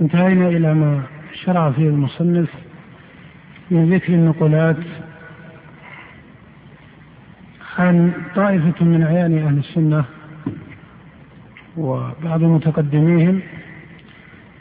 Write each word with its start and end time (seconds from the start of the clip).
انتهينا 0.00 0.48
إلى 0.48 0.74
ما 0.74 1.02
شرع 1.44 1.70
فيه 1.70 1.88
المصنف 1.88 2.48
من 3.70 3.94
ذكر 3.94 4.12
النقولات 4.12 4.76
عن 7.78 8.12
طائفة 8.34 8.84
من 8.84 9.02
أعيان 9.02 9.38
أهل 9.38 9.58
السنة 9.58 10.04
وبعض 11.76 12.42
متقدميهم 12.42 13.40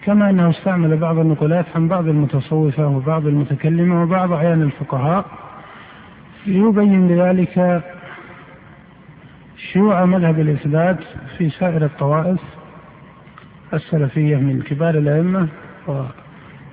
كما 0.06 0.30
أنه 0.30 0.50
استعمل 0.50 0.98
بعض 0.98 1.18
النقولات 1.18 1.66
عن 1.76 1.88
بعض 1.88 2.08
المتصوفة 2.08 2.88
وبعض 2.88 3.28
المتكلمة 3.28 4.04
وبعض 4.04 4.32
أعيان 4.32 4.62
الفقهاء 4.62 5.26
ليبين 6.46 7.08
بذلك 7.08 7.84
شيوع 9.58 10.06
مذهب 10.06 10.40
الإثبات 10.40 11.00
في 11.38 11.50
سائر 11.50 11.86
الطوائف. 11.86 12.40
السلفية 13.76 14.36
من 14.36 14.62
كبار 14.62 14.96
الأئمة 14.96 15.48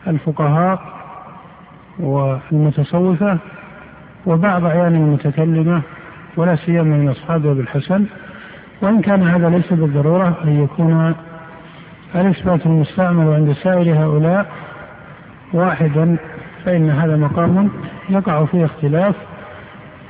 والفقهاء 0.06 0.80
والمتصوفة 1.98 3.38
وبعض 4.26 4.64
أعيان 4.64 4.94
المتكلمة 4.94 5.82
ولا 6.36 6.56
سيما 6.56 6.82
من 6.82 7.08
أصحاب 7.08 7.46
أبي 7.46 7.60
الحسن. 7.60 8.04
وإن 8.82 9.00
كان 9.00 9.22
هذا 9.22 9.48
ليس 9.48 9.72
بالضرورة 9.72 10.38
أن 10.44 10.64
يكون 10.64 11.14
الإثبات 12.14 12.66
المستعمل 12.66 13.34
عند 13.34 13.52
سائر 13.52 14.04
هؤلاء 14.04 14.46
واحدا 15.52 16.16
فإن 16.64 16.90
هذا 16.90 17.16
مقام 17.16 17.70
يقع 18.08 18.44
فيه 18.44 18.64
اختلاف. 18.64 19.14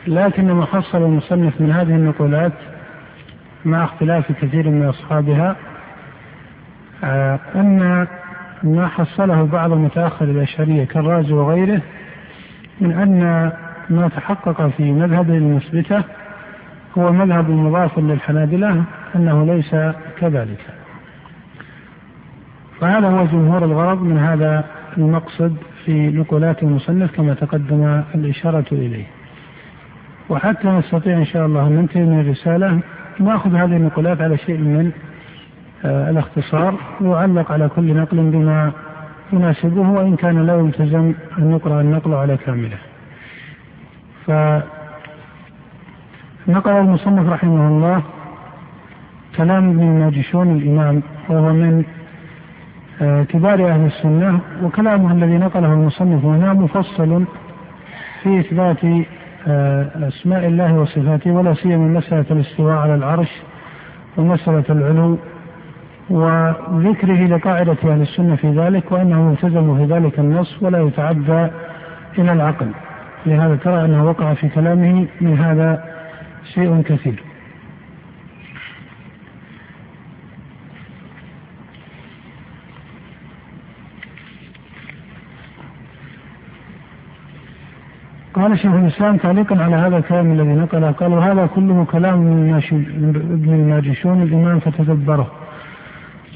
لكن 0.07 0.53
ما 0.53 0.67
حصل 0.67 0.99
المصنف 0.99 1.61
من 1.61 1.73
هذه 1.73 1.95
النقولات 1.95 2.53
مع 3.65 3.85
اختلاف 3.85 4.33
كثير 4.33 4.71
من 4.71 4.85
أصحابها 4.85 5.57
أن 7.55 8.07
ما 8.63 8.89
حصله 8.89 9.43
بعض 9.43 9.73
متأخر 9.73 10.25
الأشعرية 10.25 10.85
كالرازي 10.85 11.33
وغيره 11.33 11.81
من 12.81 12.93
أن 12.93 13.53
ما 13.91 14.09
تحقق 14.09 14.69
في 14.69 14.93
مذهب 14.93 15.31
المثبتة 15.31 16.03
هو 16.99 17.13
مذهب 17.13 17.51
مضاف 17.51 17.99
للحنابلة 17.99 18.85
أنه 19.17 19.47
ليس 19.47 19.77
كذلك. 20.19 20.61
فهذا 22.81 23.09
هو 23.09 23.25
جمهور 23.27 23.65
الغرض 23.65 24.03
من 24.03 24.19
هذا 24.19 24.65
المقصد 24.99 25.57
في 25.85 26.09
نقولات 26.09 26.63
المصنف 26.63 27.17
كما 27.17 27.35
تقدم 27.35 28.03
الإشارة 28.15 28.65
إليه. 28.73 29.05
وحتى 30.29 30.69
نستطيع 30.69 31.19
إن 31.19 31.25
شاء 31.25 31.47
الله 31.47 31.67
أن 31.67 31.73
ننتهي 31.73 32.03
من 32.03 32.21
الرسالة 32.21 32.81
نأخذ 33.21 33.55
هذه 33.55 33.77
النقولات 33.77 34.21
على 34.21 34.39
شيء 34.39 34.59
من 34.59 34.87
آه، 34.87 35.12
الاختصار 35.85 36.75
ويعلق 37.01 37.53
على 37.53 37.69
كل 37.69 37.97
نقل 37.97 38.17
بما 38.17 38.73
يناسبه 39.33 39.91
وإن 39.91 40.17
كان 40.17 40.47
لا 40.47 40.57
يلتزم 40.57 41.15
أن 41.39 41.53
يقرأ 41.53 41.81
النقل 41.81 42.15
على 42.15 42.37
كامله. 42.37 42.79
فنقل 44.27 44.63
المصنف 46.71 47.29
رحمه 47.29 47.69
الله 47.69 48.03
كلام 49.37 49.71
ابن 49.71 49.81
الماجشون 49.81 50.57
الإمام 50.57 51.03
وهو 51.29 51.53
من 51.53 51.85
آه، 53.03 53.23
كبار 53.23 53.69
أهل 53.69 53.87
السنة 53.87 54.41
وكلامه 54.63 55.13
الذي 55.13 55.39
نقله 55.39 55.73
المصنف 55.73 56.25
هنا 56.25 56.53
مفصل 56.53 57.25
في 58.23 58.41
إثبات 58.41 59.07
آه، 59.49 60.09
أسماء 60.09 60.47
الله 60.47 60.75
وصفاته 60.75 61.31
ولا 61.31 61.55
سيما 61.55 61.99
مسألة 61.99 62.25
الاستواء 62.31 62.77
على 62.77 62.95
العرش 62.95 63.31
ومسألة 64.17 64.65
العلو 64.71 65.19
وذكره 66.11 67.27
لقاعدة 67.27 67.77
أهل 67.85 68.01
السنة 68.03 68.37
في 68.37 68.51
ذلك 68.51 68.93
وأنه 68.93 69.23
ملتزم 69.23 69.77
في 69.77 69.95
ذلك 69.95 70.19
النص 70.19 70.63
ولا 70.63 70.81
يتعدى 70.81 71.49
إلى 72.19 72.33
العقل. 72.33 72.69
لهذا 73.27 73.57
ترى 73.57 73.85
أنه 73.85 74.05
وقع 74.05 74.35
في 74.35 74.49
كلامه 74.49 75.07
من 75.21 75.39
هذا 75.39 75.85
شيء 76.55 76.83
كثير. 76.83 77.23
قال 88.35 88.59
شيخ 88.59 88.73
الإسلام 88.73 89.17
تعليقا 89.17 89.63
على 89.63 89.77
هذا 89.77 89.97
الكلام 89.97 90.33
الذي 90.33 90.49
نقله 90.49 90.91
قال 90.91 91.13
وهذا 91.13 91.47
كله 91.47 91.85
كلام 91.85 92.19
ابن 93.13 93.55
الماجشون 93.55 94.23
الإمام 94.23 94.59
فتدبره. 94.61 95.31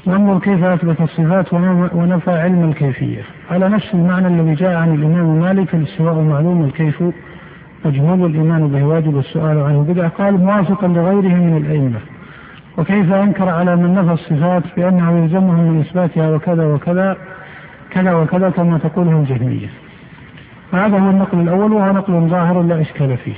وانظر 0.07 0.39
كيف 0.39 0.63
اثبت 0.63 1.01
الصفات 1.01 1.53
ونفى 1.93 2.31
علم 2.31 2.69
الكيفية. 2.69 3.21
على 3.51 3.69
نفس 3.69 3.93
المعنى 3.93 4.27
الذي 4.27 4.53
جاء 4.53 4.75
عن 4.75 4.95
الإمام 4.95 5.39
مالك 5.39 5.75
الاستواء 5.75 6.13
معلوم 6.13 6.63
الكيف 6.63 7.03
مجهول 7.85 8.25
الايمان 8.25 8.67
به 8.67 8.83
واجب 8.83 9.19
السؤال 9.19 9.57
عنه 9.57 9.83
بدعه 9.83 10.09
قال 10.09 10.37
موافقا 10.37 10.87
لغيره 10.87 11.35
من 11.35 11.57
الأئمة. 11.57 11.99
وكيف 12.77 13.13
أنكر 13.13 13.49
على 13.49 13.75
من 13.75 13.93
نفى 13.93 14.11
الصفات 14.11 14.63
بأنه 14.77 15.19
يلزمهم 15.19 15.71
من 15.71 15.79
إثباتها 15.79 16.29
وكذا 16.35 16.65
وكذا 16.65 17.17
كذا 17.91 18.13
وكذا 18.13 18.49
كما 18.49 18.77
تقوله 18.77 19.19
الجهمية. 19.19 19.67
هذا 20.73 20.99
هو 20.99 21.09
النقل 21.09 21.39
الأول 21.39 21.73
وهو 21.73 21.91
نقل 21.91 22.27
ظاهر 22.29 22.61
لا 22.61 22.81
إشكال 22.81 23.17
فيه. 23.17 23.35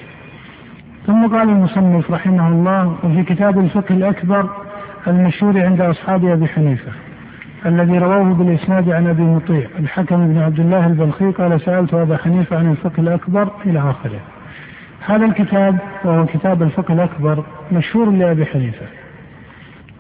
ثم 1.08 1.28
قال 1.28 1.50
المصنف 1.50 2.12
رحمه 2.12 2.48
الله 2.48 2.96
وفي 3.04 3.24
كتاب 3.24 3.60
الفقه 3.60 3.96
الأكبر 3.96 4.50
المشهور 5.08 5.62
عند 5.62 5.82
أصحاب 5.82 6.26
أبي 6.26 6.48
حنيفة 6.48 6.92
الذي 7.66 7.98
رواه 7.98 8.34
بالإسناد 8.34 8.90
عن 8.90 9.08
أبي 9.08 9.22
مطيع 9.22 9.68
الحكم 9.80 10.28
بن 10.28 10.38
عبد 10.38 10.60
الله 10.60 10.88
البلخي 10.88 11.32
قال 11.32 11.62
سألت 11.62 11.94
أبا 11.94 12.18
حنيفة 12.18 12.58
عن 12.58 12.72
الفقه 12.72 13.02
الأكبر 13.02 13.52
إلى 13.66 13.80
آخره. 13.80 14.20
هذا 15.06 15.26
الكتاب 15.26 15.78
وهو 16.04 16.26
كتاب 16.26 16.64
الفقه 16.64 16.94
الأكبر 16.94 17.44
مشهور 17.72 18.10
لأبي 18.10 18.46
حنيفة. 18.46 18.86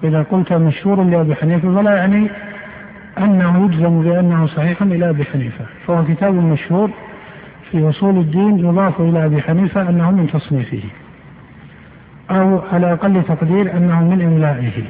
إذا 0.03 0.21
قلت 0.21 0.53
مشهور 0.53 1.03
لأبي 1.03 1.35
حنيفة 1.35 1.75
فلا 1.75 1.95
يعني 1.95 2.27
أنه 3.17 3.65
يجزم 3.65 4.01
بأنه 4.01 4.47
صحيح 4.47 4.81
إلى 4.81 5.09
أبي 5.09 5.25
حنيفة. 5.25 5.65
فهو 5.87 6.05
كتاب 6.05 6.33
مشهور 6.33 6.89
في 7.71 7.89
أصول 7.89 8.17
الدين 8.17 8.59
يضاف 8.59 9.01
إلى 9.01 9.25
أبي 9.25 9.41
حنيفة 9.41 9.89
أنه 9.89 10.11
من 10.11 10.27
تصنيفه. 10.27 10.83
أو 12.31 12.61
على 12.73 12.93
أقل 12.93 13.23
تقدير 13.23 13.77
أنه 13.77 14.01
من 14.01 14.21
إملائه. 14.21 14.83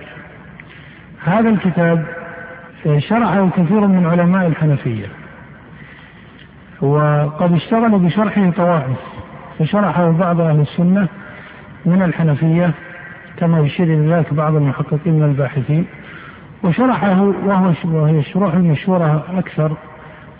هذا 1.24 1.50
الكتاب 1.50 2.06
شرحه 2.98 3.50
كثير 3.50 3.88
من 3.88 4.06
علماء 4.06 4.48
الحنفية 4.48 5.08
وقد 6.82 7.54
اشتغل 7.54 8.00
بشرحه 8.00 8.50
طوائف 8.50 8.98
فشرحه 9.60 10.12
بعض 10.12 10.42
أهل 10.42 10.60
السنة 10.60 11.08
من 11.86 12.02
الحنفية 12.02 12.72
كما 13.38 13.60
يشير 13.60 13.88
إلى 13.88 14.14
ذلك 14.14 14.34
بعض 14.34 14.56
المحققين 14.56 15.14
من 15.14 15.24
الباحثين 15.24 15.86
وشرحه 16.64 17.22
وهو 17.22 17.74
وهي 17.86 18.20
الشروح 18.20 18.54
المشهورة 18.54 19.26
أكثر 19.38 19.72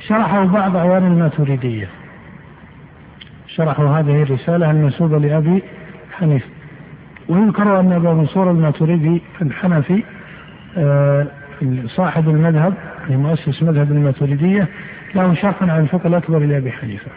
شرحه 0.08 0.46
بعض 0.46 0.76
أعيان 0.76 1.06
الماتريدية. 1.06 1.88
شرحوا 3.48 4.00
هذه 4.00 4.24
الرسالة 4.24 4.72
المنسوبة 4.72 5.18
لأبي 5.20 5.64
حنيفة. 6.12 6.59
ويذكر 7.30 7.80
أن 7.80 7.92
أبا 7.92 8.14
منصور 8.14 8.52
الماتريدي 8.52 9.22
الحنفي 9.42 10.04
آه، 10.78 11.28
صاحب 11.86 12.30
المذهب 12.30 12.74
مؤسس 13.10 13.64
مذهب 13.64 13.92
الماتريدية 13.92 14.68
له 15.16 15.34
شرح 15.34 15.64
عن 15.64 15.80
الفقه 15.80 16.08
الأكبر 16.08 16.40
لأبي 16.40 16.72
حنيفة. 16.72 17.12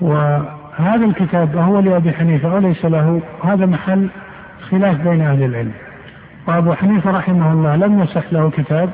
وهذا 0.00 1.04
الكتاب 1.04 1.56
هو 1.56 1.80
لأبي 1.80 2.12
حنيفة 2.12 2.54
وليس 2.54 2.84
له 2.84 3.20
هذا 3.44 3.66
محل 3.66 4.08
خلاف 4.70 5.08
بين 5.08 5.20
أهل 5.20 5.42
العلم. 5.42 5.72
وأبو 6.46 6.74
حنيفة 6.74 7.10
رحمه 7.10 7.52
الله 7.52 7.76
لم 7.76 8.02
يصح 8.02 8.32
له 8.32 8.50
كتاب 8.50 8.90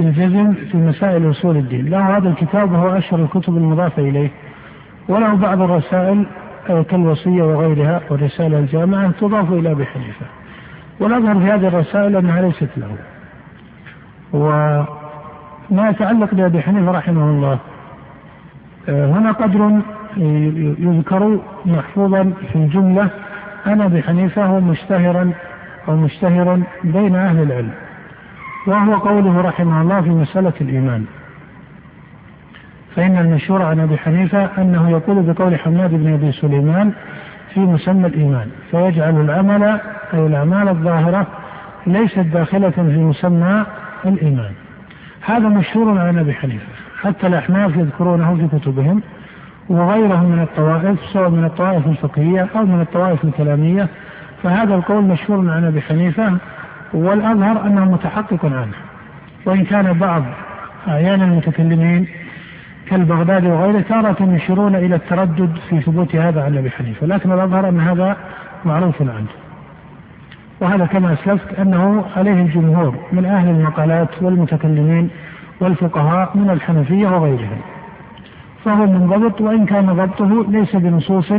الجزم 0.00 0.52
في 0.52 0.76
مسائل 0.76 1.30
أصول 1.30 1.56
الدين. 1.56 1.90
له 1.90 2.16
هذا 2.16 2.28
الكتاب 2.28 2.72
وهو 2.72 2.98
أشهر 2.98 3.20
الكتب 3.20 3.56
المضافة 3.56 4.02
إليه. 4.02 4.30
وله 5.08 5.34
بعض 5.34 5.62
الرسائل 5.62 6.26
كالوصية 6.66 7.42
وغيرها 7.42 8.00
والرسالة 8.10 8.58
الجامعة 8.58 9.10
تضاف 9.10 9.52
إلى 9.52 9.70
أبي 9.70 9.86
حنيفة. 9.86 10.26
والأظهر 11.00 11.34
في 11.34 11.44
هذه 11.44 11.68
الرسائل 11.68 12.16
أنها 12.16 12.42
ليست 12.42 12.68
له. 12.76 12.96
وما 14.32 15.88
يتعلق 15.90 16.34
بأبي 16.34 16.62
حنيفة 16.62 16.90
رحمه 16.90 17.30
الله 17.30 17.58
هنا 18.88 19.32
قدر 19.32 19.80
يذكر 20.78 21.38
محفوظا 21.66 22.32
في 22.52 22.56
الجملة 22.56 23.08
أنا 23.66 23.84
أبي 23.86 24.02
حنيفة 24.02 24.60
مشتهرا 24.60 25.32
أو 25.88 25.96
مشتهر 25.96 26.60
بين 26.84 27.16
أهل 27.16 27.42
العلم. 27.42 27.72
وهو 28.66 28.94
قوله 28.94 29.40
رحمه 29.40 29.82
الله 29.82 30.00
في 30.00 30.10
مسألة 30.10 30.52
الإيمان. 30.60 31.04
فإن 32.96 33.18
المشهور 33.18 33.62
عن 33.62 33.80
أبي 33.80 33.98
حنيفة 33.98 34.48
أنه 34.58 34.90
يقول 34.90 35.22
بقول 35.22 35.58
حماد 35.58 35.90
بن 35.90 36.12
أبي 36.12 36.32
سليمان 36.32 36.92
في 37.54 37.60
مسمى 37.60 38.06
الإيمان 38.06 38.48
فيجعل 38.70 39.20
العمل 39.20 39.62
أي 40.14 40.26
الأعمال 40.26 40.68
الظاهرة 40.68 41.26
ليست 41.86 42.18
داخلة 42.18 42.70
في 42.70 42.80
مسمى 42.82 43.64
الإيمان. 44.04 44.52
هذا 45.20 45.48
مشهور 45.48 45.98
عن 45.98 46.18
أبي 46.18 46.34
حنيفة 46.34 46.66
حتى 47.02 47.26
الأحناف 47.26 47.76
يذكرونه 47.76 48.36
في 48.36 48.58
كتبهم 48.58 49.02
وغيرهم 49.68 50.24
من 50.24 50.42
الطوائف 50.42 51.00
سواء 51.12 51.28
من 51.28 51.44
الطوائف 51.44 51.86
الفقهية 51.86 52.48
أو 52.56 52.66
من 52.66 52.80
الطوائف 52.80 53.24
الكلامية 53.24 53.88
فهذا 54.42 54.74
القول 54.74 55.04
مشهور 55.04 55.50
عن 55.50 55.64
أبي 55.64 55.82
حنيفة 55.82 56.36
والأظهر 56.94 57.66
أنه 57.66 57.84
متحقق 57.84 58.44
عنه. 58.44 58.74
وإن 59.46 59.64
كان 59.64 59.92
بعض 59.92 60.22
أعيان 60.88 61.22
المتكلمين 61.22 62.06
كالبغدادي 62.90 63.48
وغيره 63.48 63.80
تارة 63.80 64.16
يشيرون 64.20 64.74
إلى 64.74 64.94
التردد 64.94 65.56
في 65.68 65.80
ثبوت 65.80 66.16
هذا 66.16 66.42
عن 66.44 66.58
أبي 66.58 66.70
حنيفة 66.70 67.06
لكن 67.06 67.32
الأظهر 67.32 67.68
أن 67.68 67.80
هذا 67.80 68.16
معروف 68.64 69.02
عنه 69.02 69.26
وهذا 70.60 70.86
كما 70.86 71.12
أسلفت 71.12 71.58
أنه 71.58 72.04
عليه 72.16 72.42
الجمهور 72.42 72.94
من 73.12 73.24
أهل 73.24 73.48
المقالات 73.48 74.22
والمتكلمين 74.22 75.10
والفقهاء 75.60 76.30
من 76.34 76.50
الحنفية 76.50 77.08
وغيرهم. 77.08 77.60
فهو 78.64 78.86
منضبط 78.86 79.40
وإن 79.40 79.66
كان 79.66 79.86
ضبطه 79.86 80.50
ليس 80.50 80.76
بنصوص 80.76 81.32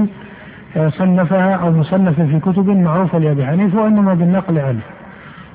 آه، 0.77 0.89
صنفها 0.89 1.55
أو 1.55 1.71
مصنفة 1.71 2.25
في 2.25 2.39
كتب 2.39 2.69
معروفة 2.69 3.17
لأبي 3.19 3.45
حنيفة 3.45 3.83
وإنما 3.83 4.13
بالنقل 4.13 4.59
عنه. 4.59 4.81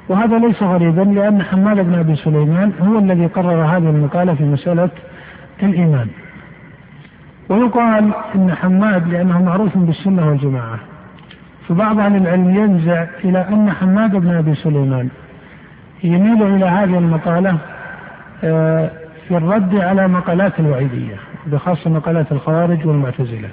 وهذا 0.08 0.38
ليس 0.38 0.62
غريبا 0.62 1.00
لأن 1.00 1.42
حماد 1.42 1.76
بن 1.76 1.94
أبي 1.94 2.16
سليمان 2.16 2.72
هو 2.82 2.98
الذي 2.98 3.26
قرر 3.26 3.64
هذه 3.64 3.90
المقالة 3.90 4.34
في 4.34 4.44
مسألة 4.44 4.90
الإيمان. 5.62 6.08
ويقال 7.48 8.12
إن 8.34 8.54
حماد 8.54 9.08
لأنه 9.08 9.42
معروف 9.42 9.78
بالسنة 9.78 10.28
والجماعة. 10.28 10.78
فبعض 11.68 11.98
أهل 11.98 12.16
العلم 12.16 12.50
ينزع 12.50 13.06
إلى 13.24 13.48
أن 13.48 13.70
حماد 13.70 14.16
بن 14.16 14.34
أبي 14.34 14.54
سليمان 14.54 15.08
يميل 16.04 16.42
إلى 16.42 16.64
هذه 16.64 16.98
المقالة 16.98 17.56
آه، 18.44 18.90
في 19.28 19.36
الرد 19.36 19.74
على 19.76 20.08
مقالات 20.08 20.60
الوعيدية 20.60 21.16
بخاصة 21.46 21.90
مقالات 21.90 22.32
الخوارج 22.32 22.86
والمعتزلة. 22.86 23.48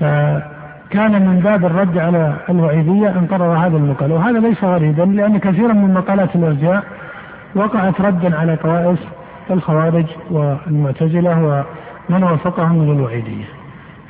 فكان 0.00 1.26
من 1.26 1.40
باب 1.44 1.64
الرد 1.64 1.98
على 1.98 2.36
الوعيدية 2.48 3.08
أن 3.08 3.26
قرر 3.30 3.56
هذا 3.56 3.76
المقال 3.76 4.12
وهذا 4.12 4.38
ليس 4.38 4.64
غريبا 4.64 5.02
لأن 5.02 5.38
كثيرا 5.38 5.72
من 5.72 5.94
مقالات 5.94 6.36
الأرجاء 6.36 6.84
وقعت 7.54 8.00
ردا 8.00 8.36
على 8.36 8.56
طوائف 8.56 8.98
الخوارج 9.50 10.04
والمعتزلة 10.30 11.64
ومن 12.10 12.22
وافقهم 12.22 12.78
من 12.78 12.96
الوعيدية 12.96 13.44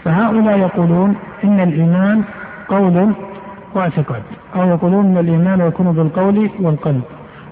فهؤلاء 0.05 0.59
يقولون 0.59 1.17
إن 1.45 1.61
الإيمان 1.61 2.23
قول 2.69 3.13
واعتقاد 3.75 4.23
أو 4.57 4.69
يقولون 4.69 5.07
أن 5.07 5.19
الإيمان 5.19 5.61
يكون 5.61 5.93
بالقول 5.93 6.51
والقلب 6.61 7.03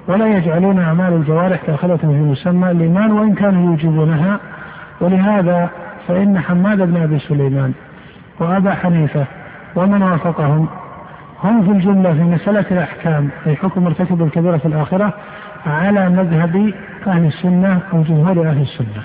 ولا 0.09 0.27
يجعلون 0.37 0.81
أعمال 0.81 1.13
الجوارح 1.13 1.61
داخلة 1.67 1.97
في 1.97 2.07
مسمى 2.07 2.71
الإيمان 2.71 3.13
وإن 3.13 3.35
كانوا 3.35 3.71
يوجبونها. 3.71 4.41
ولهذا 5.01 5.71
فإن 6.09 6.39
حماد 6.39 6.79
بن 6.79 6.97
أبي 7.03 7.19
سليمان 7.19 7.73
وأبا 8.41 8.75
حنيفة 8.75 9.25
ومن 9.77 10.03
وافقهم 10.03 10.67
هم 11.45 11.63
في 11.65 11.71
الجملة 11.71 12.13
في 12.13 12.23
مسألة 12.23 12.65
الأحكام 12.71 13.29
أي 13.47 13.57
حكم 13.57 13.85
مرتكب 13.85 14.23
الكبيرة 14.23 14.57
في 14.57 14.67
الآخرة 14.67 15.13
على 15.67 16.09
مذهب 16.09 16.73
أهل 17.07 17.27
السنة 17.27 17.81
أو 17.93 18.03
جمهور 18.03 18.49
أهل 18.49 18.63
السنة. 18.63 19.03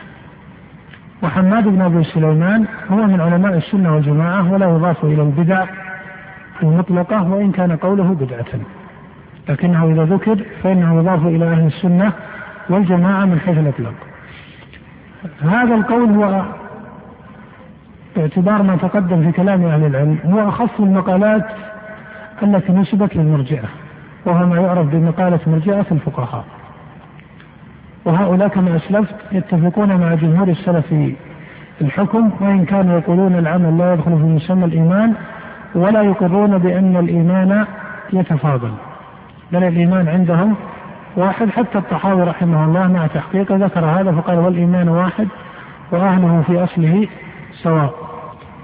وحماد 1.23 1.67
بن 1.67 1.81
أبي 1.81 2.03
سليمان 2.03 2.65
هو 2.91 2.95
من 2.95 3.21
علماء 3.21 3.57
السنة 3.57 3.95
والجماعة 3.95 4.53
ولا 4.53 4.69
يضاف 4.69 5.05
إلى 5.05 5.21
البدع 5.21 5.65
المطلقة 6.63 7.31
وإن 7.31 7.51
كان 7.51 7.75
قوله 7.75 8.03
بدعة. 8.03 8.59
لكنه 9.49 9.91
إذا 9.91 10.03
ذكر 10.03 10.45
فإنه 10.63 10.99
يضاف 10.99 11.25
إلى 11.25 11.45
أهل 11.45 11.67
السنة 11.67 12.13
والجماعة 12.69 13.25
من 13.25 13.39
حيث 13.39 13.57
الإطلاق. 13.57 13.93
هذا 15.41 15.75
القول 15.75 16.09
هو 16.09 16.43
باعتبار 18.15 18.63
ما 18.63 18.75
تقدم 18.75 19.23
في 19.23 19.31
كلام 19.31 19.65
أهل 19.65 19.85
العلم. 19.85 20.19
هو 20.25 20.49
أخص 20.49 20.79
المقالات 20.79 21.45
التي 22.43 22.71
نسبت 22.71 23.15
للمرجئة. 23.15 23.69
وهو 24.25 24.45
ما 24.47 24.55
يعرف 24.55 24.87
بمقالة 24.87 25.39
مرجئة 25.47 25.85
الفقهاء. 25.91 26.45
وهؤلاء 28.05 28.47
كما 28.47 28.75
أسلفت 28.75 29.15
يتفقون 29.31 29.95
مع 29.95 30.13
جمهور 30.13 30.47
السلف 30.47 30.87
في 30.87 31.15
الحكم 31.81 32.31
وإن 32.39 32.65
كانوا 32.65 32.99
يقولون 32.99 33.35
العمل 33.35 33.77
لا 33.77 33.93
يدخل 33.93 34.11
في 34.11 34.23
مسمى 34.23 34.65
الإيمان 34.65 35.13
ولا 35.75 36.01
يقرون 36.01 36.57
بأن 36.57 36.97
الإيمان 36.97 37.65
يتفاضل. 38.13 38.71
بل 39.51 39.63
الإيمان 39.63 40.07
عندهم 40.07 40.55
واحد 41.15 41.49
حتى 41.49 41.77
الطحاوي 41.77 42.23
رحمه 42.23 42.65
الله 42.65 42.87
مع 42.87 43.07
تحقيقه 43.07 43.55
ذكر 43.55 43.85
هذا 43.85 44.11
فقال 44.11 44.39
والإيمان 44.39 44.89
واحد 44.89 45.27
وأهله 45.91 46.43
في 46.47 46.63
أصله 46.63 47.07
سواء. 47.63 47.93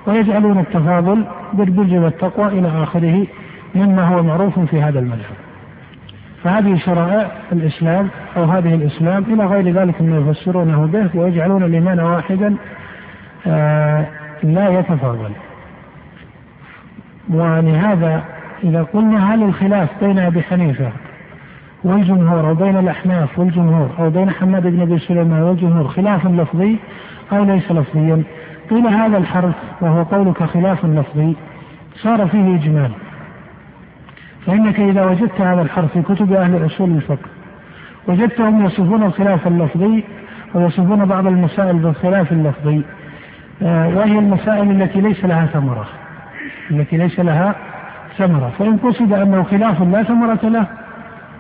ويجعلون 0.08 0.60
التفاضل 0.60 1.26
بالبر 1.54 2.00
والتقوى 2.00 2.48
إلى 2.48 2.84
آخره 2.84 3.28
مما 3.76 4.08
هو 4.08 4.24
معروف 4.24 4.60
في 4.60 4.82
هذا 4.82 5.00
المذهب. 5.00 5.45
فهذه 6.46 6.78
شرائع 6.78 7.32
الإسلام 7.52 8.10
أو 8.38 8.44
هذه 8.44 8.76
الإسلام 8.76 9.24
إلى 9.24 9.46
غير 9.46 9.72
ذلك 9.72 10.02
مما 10.02 10.18
يفسرونه 10.18 10.86
به 10.86 11.10
ويجعلون 11.20 11.64
الإيمان 11.64 12.00
واحدا 12.00 12.56
آه 13.48 14.06
لا 14.44 14.80
يتفاضل. 14.80 15.32
ولهذا 17.30 18.24
إذا 18.64 18.84
قلنا 18.84 19.34
هل 19.34 19.44
الخلاف 19.44 19.90
بين 20.04 20.20
أبي 20.20 20.42
حنيفة 20.42 20.90
والجمهور 21.84 22.50
أو 22.50 22.54
بين 22.54 22.78
الأحناف 22.78 23.40
والجمهور 23.40 23.90
أو 24.00 24.10
بين 24.10 24.30
حماد 24.30 24.68
بن 24.68 24.82
أبي 24.82 25.00
سليمان 25.00 25.42
والجمهور 25.42 25.88
خلاف 25.88 26.26
لفظي 26.28 26.78
أو 27.32 27.44
ليس 27.44 27.72
لفظيا 27.72 28.24
قيل 28.70 28.88
هذا 28.88 29.18
الحرف 29.18 29.56
وهو 29.82 30.04
قولك 30.04 30.44
خلاف 30.44 30.86
لفظي 30.86 31.36
صار 31.96 32.28
فيه 32.28 32.56
إجمال. 32.56 32.92
فإنك 34.46 34.80
إذا 34.80 35.06
وجدت 35.06 35.42
هذا 35.42 35.62
الحرف 35.62 35.92
في 35.92 36.02
كتب 36.02 36.34
أهل 36.34 36.66
أصول 36.66 36.90
الفقه 36.90 37.30
وجدتهم 38.08 38.66
يصفون 38.66 39.04
الخلاف 39.04 39.48
اللفظي 39.48 40.04
ويصفون 40.54 41.06
بعض 41.06 41.28
المسائل 41.28 41.78
بالخلاف 41.78 42.32
اللفظي. 42.32 42.82
آه، 43.62 43.88
وهي 43.88 44.20
المسائل 44.20 44.82
التي 44.82 45.02
ليس 45.02 45.26
لها 45.26 45.46
ثمرة. 45.46 45.88
التي 46.72 46.98
ليس 46.98 47.20
لها 47.20 47.56
ثمرة. 48.18 48.52
فإن 48.60 48.78
قصد 48.78 49.14
أنه 49.14 49.44
خلاف 49.44 49.82
لا 49.82 50.04
ثمرة 50.04 50.40
له 50.44 50.66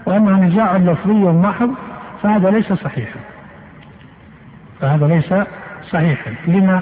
وأنه 0.05 0.43
نزاع 0.45 0.77
لفظي 0.77 1.13
محض 1.13 1.69
فهذا 2.23 2.49
ليس 2.49 2.73
صحيحا. 2.73 3.19
فهذا 4.81 5.07
ليس 5.07 5.33
صحيحا. 5.89 6.31
لما؟ 6.47 6.81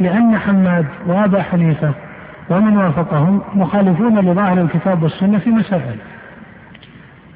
لأن 0.00 0.38
حماد 0.38 0.86
وأبا 1.06 1.42
حنيفة 1.42 1.92
ومن 2.50 2.76
وافقهم 2.76 3.40
مخالفون 3.54 4.18
لظاهر 4.18 4.60
الكتاب 4.60 5.02
والسنة 5.02 5.38
في 5.38 5.50
مسائل. 5.50 5.96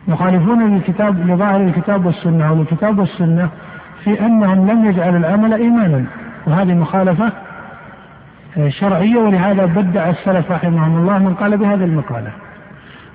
مخالفون 0.09 0.75
للكتاب 0.75 1.30
لظاهر 1.30 1.61
الكتاب 1.61 2.06
والسنة 2.06 2.49
أو 2.49 2.62
الكتاب 2.62 2.99
والسنة 2.99 3.49
في 4.04 4.21
أنهم 4.26 4.71
لم 4.71 4.85
يجعلوا 4.85 5.18
العمل 5.18 5.54
إيمانا. 5.54 6.04
وهذه 6.47 6.75
مخالفة 6.75 7.33
شرعية 8.68 9.16
ولهذا 9.16 9.66
بدع 9.66 10.11
السلف 10.11 10.52
رحمهم 10.52 10.97
الله 10.97 11.18
من 11.18 11.35
قال 11.35 11.56
بهذه 11.56 11.85
المقالة. 11.85 12.30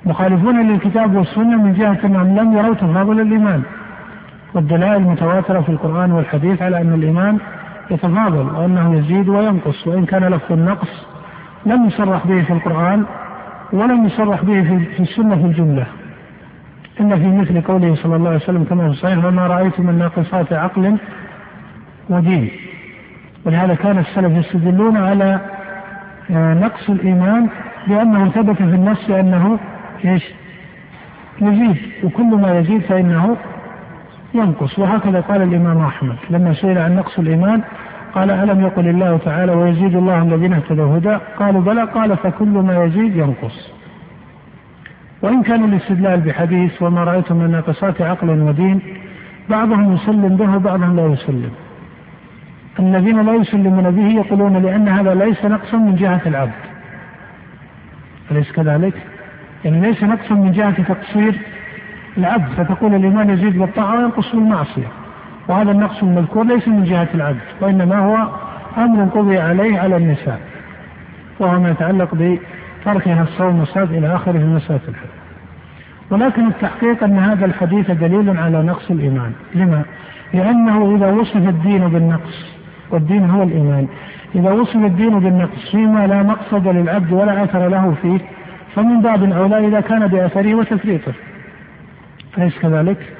مخالفون 0.05 0.67
للكتاب 0.71 1.15
والسنة 1.15 1.63
من 1.63 1.73
جهة 1.73 1.97
أنهم 2.05 2.35
لم 2.35 2.57
يروا 2.57 2.75
تفاضل 2.75 3.19
الإيمان. 3.19 3.63
والدلائل 4.53 4.95
المتواترة 4.95 5.61
في 5.61 5.69
القرآن 5.69 6.11
والحديث 6.11 6.61
على 6.61 6.81
أن 6.81 6.93
الإيمان 6.93 7.37
يتفاضل 7.91 8.55
وأنه 8.55 8.95
يزيد 8.95 9.29
وينقص 9.29 9.87
وإن 9.87 10.05
كان 10.05 10.23
لفظ 10.23 10.51
النقص 10.51 11.05
لم 11.65 11.87
يصرح 11.87 12.27
به 12.27 12.41
في 12.41 12.53
القرآن 12.53 13.05
ولم 13.73 14.05
يصرح 14.05 14.43
به 14.43 14.61
في 14.97 15.03
السنة 15.03 15.35
في 15.35 15.45
الجملة. 15.45 15.85
إن 16.99 17.15
في 17.15 17.27
مثل 17.27 17.61
قوله 17.61 17.95
صلى 17.95 18.15
الله 18.15 18.29
عليه 18.29 18.39
وسلم 18.39 18.63
كما 18.63 18.83
في 18.83 18.89
الصحيح 18.89 19.25
وما 19.25 19.47
رأيت 19.47 19.79
من 19.79 19.97
ناقصات 19.97 20.53
عقل 20.53 20.97
ودين. 22.09 22.49
ولهذا 23.45 23.73
كان 23.75 23.97
السلف 23.97 24.45
يستدلون 24.45 24.97
على 24.97 25.39
آه، 26.31 26.53
نقص 26.53 26.89
الإيمان 26.89 27.47
بأنه 27.87 28.29
ثبت 28.29 28.57
في 28.57 28.63
النص 28.63 29.09
أنه 29.09 29.59
إيش؟ 30.05 30.23
يزيد. 31.41 31.77
وكل 32.03 32.23
ما 32.35 32.59
يزيد 32.59 32.81
فإنه 32.81 33.37
ينقص. 34.33 34.79
وهكذا 34.79 35.19
قال 35.19 35.41
الإمام 35.41 35.77
أحمد 35.77 36.15
لما 36.29 36.53
سئل 36.53 36.77
عن 36.77 36.95
نقص 36.95 37.19
الإيمان 37.19 37.61
قال 38.15 38.31
ألم 38.31 38.61
يقل 38.61 38.87
الله 38.87 39.17
تعالى 39.17 39.51
ويزيد 39.51 39.95
الله 39.95 40.21
الذين 40.21 40.53
اهتدوا 40.53 40.97
هدى؟ 40.97 41.17
قالوا 41.39 41.61
بلى 41.61 41.83
قال 41.83 42.17
فكل 42.17 42.47
ما 42.47 42.83
يزيد 42.83 43.15
ينقص. 43.15 43.71
وإن 45.21 45.43
كان 45.43 45.63
الاستدلال 45.63 46.19
بحديث 46.21 46.81
وما 46.81 47.03
رأيتم 47.03 47.35
من 47.35 47.51
ناقصات 47.51 48.01
عقل 48.01 48.29
ودين 48.29 48.81
بعضهم 49.49 49.93
يسلم 49.93 50.35
به 50.35 50.55
وبعضهم 50.55 50.95
لا 50.95 51.07
يسلم. 51.07 51.51
الذين 52.79 53.21
لا 53.21 53.33
يسلمون 53.33 53.91
به 53.91 54.07
يقولون 54.07 54.57
لأن 54.57 54.87
هذا 54.87 55.13
ليس 55.13 55.45
نقصا 55.45 55.77
من 55.77 55.95
جهة 55.95 56.21
العبد. 56.25 56.51
أليس 58.31 58.51
كذلك؟ 58.51 58.93
يعني 59.65 59.81
ليس 59.81 60.03
نقصا 60.03 60.33
من 60.35 60.51
جهة 60.51 60.83
تقصير 60.83 61.35
العبد 62.17 62.49
فتقول 62.57 62.95
الإيمان 62.95 63.29
يزيد 63.29 63.59
بالطاعة 63.59 63.95
وينقص 63.95 64.35
بالمعصية 64.35 64.87
وهذا 65.49 65.71
النقص 65.71 66.03
المذكور 66.03 66.45
ليس 66.45 66.67
من 66.67 66.83
جهة 66.83 67.07
العبد 67.15 67.39
وإنما 67.61 67.97
هو 67.97 68.27
أمر 68.77 69.09
قضي 69.09 69.37
عليه 69.37 69.79
على 69.79 69.97
النساء 69.97 70.39
وهو 71.39 71.59
ما 71.59 71.69
يتعلق 71.69 72.09
بتركها 72.15 73.23
الصوم 73.23 73.59
والصلاة 73.59 73.83
إلى 73.83 74.15
آخره 74.15 74.31
في 74.31 74.45
مسألة 74.45 74.79
الحج 74.87 75.09
ولكن 76.09 76.47
التحقيق 76.47 77.03
أن 77.03 77.17
هذا 77.17 77.45
الحديث 77.45 77.91
دليل 77.91 78.37
على 78.37 78.63
نقص 78.63 78.91
الإيمان 78.91 79.31
لما؟ 79.55 79.83
لأنه 80.33 80.95
إذا 80.95 81.11
وصف 81.11 81.35
الدين 81.35 81.87
بالنقص 81.87 82.45
والدين 82.91 83.29
هو 83.29 83.43
الإيمان 83.43 83.87
إذا 84.35 84.51
وصف 84.51 84.75
الدين 84.75 85.19
بالنقص 85.19 85.71
فيما 85.71 86.07
لا 86.07 86.23
مقصد 86.23 86.67
للعبد 86.67 87.11
ولا 87.11 87.43
أثر 87.43 87.67
له 87.67 87.95
فيه 88.01 88.19
فمن 88.75 89.01
باب 89.01 89.31
أولى 89.31 89.67
إذا 89.67 89.79
كان 89.79 90.07
بأثره 90.07 90.55
وتفريطه 90.55 91.13
أليس 92.37 92.59
كذلك؟ 92.59 93.18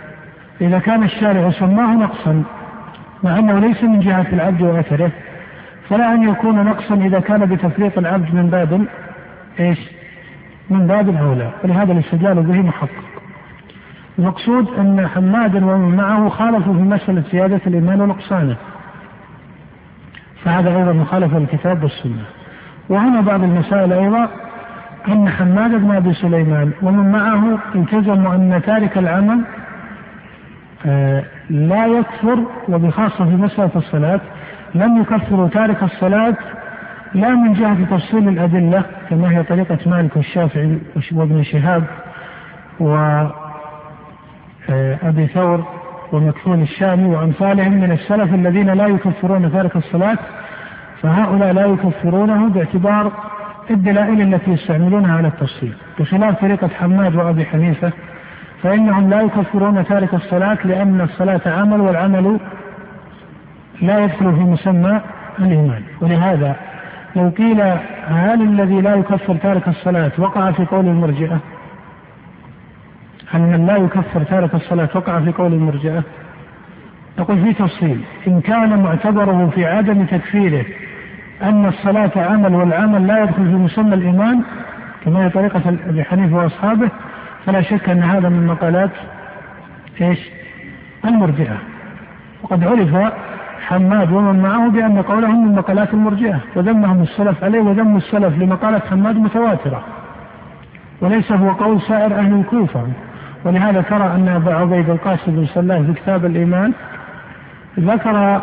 إذا 0.62 0.80
كان 0.80 1.04
الشارع 1.04 1.51
سماه 1.51 1.96
نقصا 1.96 2.44
مع 3.24 3.39
أنه 3.39 3.60
ليس 3.60 3.84
من 3.84 4.00
جهة 4.00 4.25
العبد 4.34 4.62
وأثره 4.62 5.12
فلا 5.89 6.13
أن 6.13 6.30
يكون 6.30 6.66
نقصا 6.66 6.96
إذا 6.96 7.20
كان 7.20 7.46
بتفريط 7.46 7.98
العبد 7.98 8.36
من 8.36 8.50
باب 8.50 8.86
إيش؟ 9.60 9.80
من 10.70 10.88
باب 10.88 11.16
أولى 11.16 11.51
ولهذا 11.63 11.92
الاستدلال 11.92 12.44
به 12.44 12.62
محقق. 12.62 13.04
المقصود 14.20 14.68
أن 14.80 15.08
حمادا 15.08 15.66
ومن 15.66 15.96
معه 15.96 16.30
خالفوا 16.30 16.74
في 16.74 16.80
مسألة 16.80 17.24
زيادة 17.32 17.62
الإيمان 17.68 18.01
ونقصانه. 18.01 18.56
فهذا 20.44 20.70
أيضا 20.78 20.94
مخالفة 20.94 21.39
للكتاب 21.39 21.84
والسنة. 21.84 22.24
وهنا 22.89 23.22
بعض 23.22 23.44
المسائل 23.44 23.94
أيضا 23.94 24.30
أن 25.08 25.30
حماد 25.30 25.72
بن 25.72 25.92
أبي 25.92 26.13
سليمان 26.13 26.72
ومن 26.82 27.12
معه 27.12 27.60
التزموا 27.75 28.36
أن 28.36 28.62
تارك 28.66 28.98
العمل 28.98 29.42
لا 31.50 31.86
يكفر 31.86 32.44
وبخاصة 32.70 33.26
في 33.26 33.36
مسألة 33.36 33.72
الصلاة 33.76 34.20
لم 34.76 35.02
يكفروا 35.02 35.48
تارك 35.48 35.84
الصلاة 35.84 36.36
لا 37.14 37.30
من 37.30 37.54
جهة 37.54 37.98
تفصيل 37.98 38.28
الأدلة 38.28 38.84
كما 39.10 39.32
هي 39.32 39.44
طريقة 39.44 39.78
مالك 39.86 40.16
والشافعي 40.16 40.78
وابن 41.12 41.44
شهاب 41.44 41.84
وأبي 42.80 43.34
آه، 45.24 45.28
ثور 45.34 45.66
ومكفول 46.12 46.62
الشامي 46.62 47.16
وأمثالهم 47.16 47.74
من 47.74 47.92
السلف 47.92 48.34
الذين 48.34 48.70
لا 48.70 48.88
يكفرون 48.88 49.52
تارك 49.52 49.76
الصلاة 49.76 50.18
فهؤلاء 51.02 51.54
لا 51.54 51.66
يكفرونه 51.66 52.50
باعتبار 52.50 53.12
الدلائل 53.70 54.22
التي 54.22 54.52
يستعملونها 54.52 55.18
على 55.18 55.28
التفصيل 55.28 55.74
بخلاف 56.00 56.42
طريقة 56.42 56.68
حماد 56.68 57.16
وأبي 57.16 57.46
حنيفة 57.46 57.92
فإنهم 58.63 59.10
لا 59.10 59.22
يكفرون 59.22 59.86
تارك 59.86 60.13
الصلاة 60.13 60.58
لأن 60.63 61.01
الصلاة 61.01 61.42
عمل 61.46 61.82
والعمل 61.82 62.39
لا 63.82 64.00
يدخل 64.00 64.36
في 64.36 64.42
مسمى 64.42 65.01
الإيمان. 65.39 65.84
ولهذا 66.01 66.56
لو 67.16 67.30
قيل 67.30 67.62
هل 68.08 68.42
الذي 68.42 68.82
لا 68.82 68.96
يكفر 68.96 69.36
تارك 69.36 69.68
الصلاة 69.68 70.12
وقع 70.18 70.51
في 70.51 70.66
قول 70.66 70.86
المرجئة؟ 70.86 71.39
هل 73.32 73.42
من 73.42 73.66
لا 73.66 73.75
يكفر 73.78 74.24
تارك 74.24 74.56
الصلاة 74.56 74.89
وقع 74.96 75.20
في 75.20 75.32
قول 75.32 75.54
المرجئة؟ 75.54 76.04
نقول 77.20 77.42
في 77.42 77.54
تفصيل 77.54 78.01
إن 78.28 78.42
كان 78.42 78.84
معتبره 78.84 79.51
في 79.56 79.66
عدم 79.66 80.06
تكفيره 80.06 80.66
أن 81.44 81.66
الصلاة 81.66 82.12
عمل 82.16 82.56
والعمل 82.56 83.08
لا 83.08 83.24
يدخل 83.24 83.46
في 83.46 83.56
مسمى 83.56 83.94
الإيمان 83.94 84.44
كما 85.06 85.25
هي 85.25 85.30
طريقة 85.30 85.62
أبي 85.89 86.04
حنيفة 86.04 86.36
وأصحابه 86.36 86.89
فلا 87.46 87.62
شك 87.62 87.89
أن 87.89 88.03
هذا 88.03 88.29
من 88.29 88.48
مقالات 88.48 88.91
إيش؟ 90.01 90.19
المرجئة. 91.05 91.58
وقد 92.43 92.63
عرف 92.63 93.13
حماد 93.67 94.12
ومن 94.12 94.39
معه 94.39 94.69
بأن 94.69 95.01
قولهم 95.01 95.48
من 95.48 95.55
مقالات 95.55 95.93
المرجئة 95.93 96.39
وذمهم 96.55 97.01
السلف 97.01 97.43
عليه 97.43 97.60
وذم 97.60 97.98
السلف 97.98 98.38
لمقالة 98.38 98.81
حماد 98.89 99.15
متواترة. 99.15 99.84
وليس 101.01 101.31
هو 101.31 101.51
قول 101.51 101.81
سائر 101.81 102.19
أهل 102.19 102.34
الكوفة. 102.34 102.88
ولهذا 103.46 103.81
ترى 103.81 104.05
أن 104.15 104.27
أبا 104.27 104.53
عبيد 104.55 104.89
القاسم 104.89 105.31
بن 105.31 105.46
سلام 105.46 105.86
في 105.86 105.93
كتاب 105.93 106.25
الإيمان 106.25 106.74
ذكر 107.79 108.41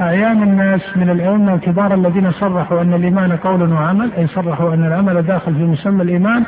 أعيان 0.00 0.42
الناس 0.42 0.80
من 0.96 1.10
الأئمة 1.10 1.54
الكبار 1.54 1.94
الذين 1.94 2.32
صرحوا 2.32 2.82
أن 2.82 2.94
الإيمان 2.94 3.36
قول 3.36 3.72
وعمل 3.72 4.10
أي 4.18 4.26
صرحوا 4.26 4.74
أن 4.74 4.86
العمل 4.86 5.22
داخل 5.22 5.54
في 5.54 5.62
مسمى 5.64 6.02
الإيمان 6.02 6.44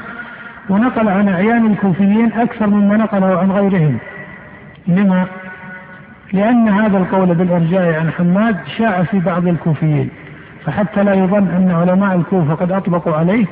ونقل 0.68 1.08
عن 1.08 1.28
أعيان 1.28 1.66
الكوفيين 1.66 2.32
أكثر 2.32 2.66
مما 2.66 2.96
نقله 2.96 3.38
عن 3.38 3.50
غيرهم. 3.50 3.98
لما؟ 4.86 5.24
لأن 6.32 6.68
هذا 6.68 6.98
القول 6.98 7.34
بالإرجاء 7.34 8.00
عن 8.00 8.10
حماد 8.10 8.56
شاع 8.78 9.02
في 9.02 9.18
بعض 9.18 9.46
الكوفيين. 9.46 10.10
فحتى 10.64 11.02
لا 11.04 11.14
يظن 11.14 11.48
أن 11.48 11.70
علماء 11.70 12.16
الكوفة 12.16 12.54
قد 12.54 12.72
أطلقوا 12.72 13.16
عليه 13.16 13.46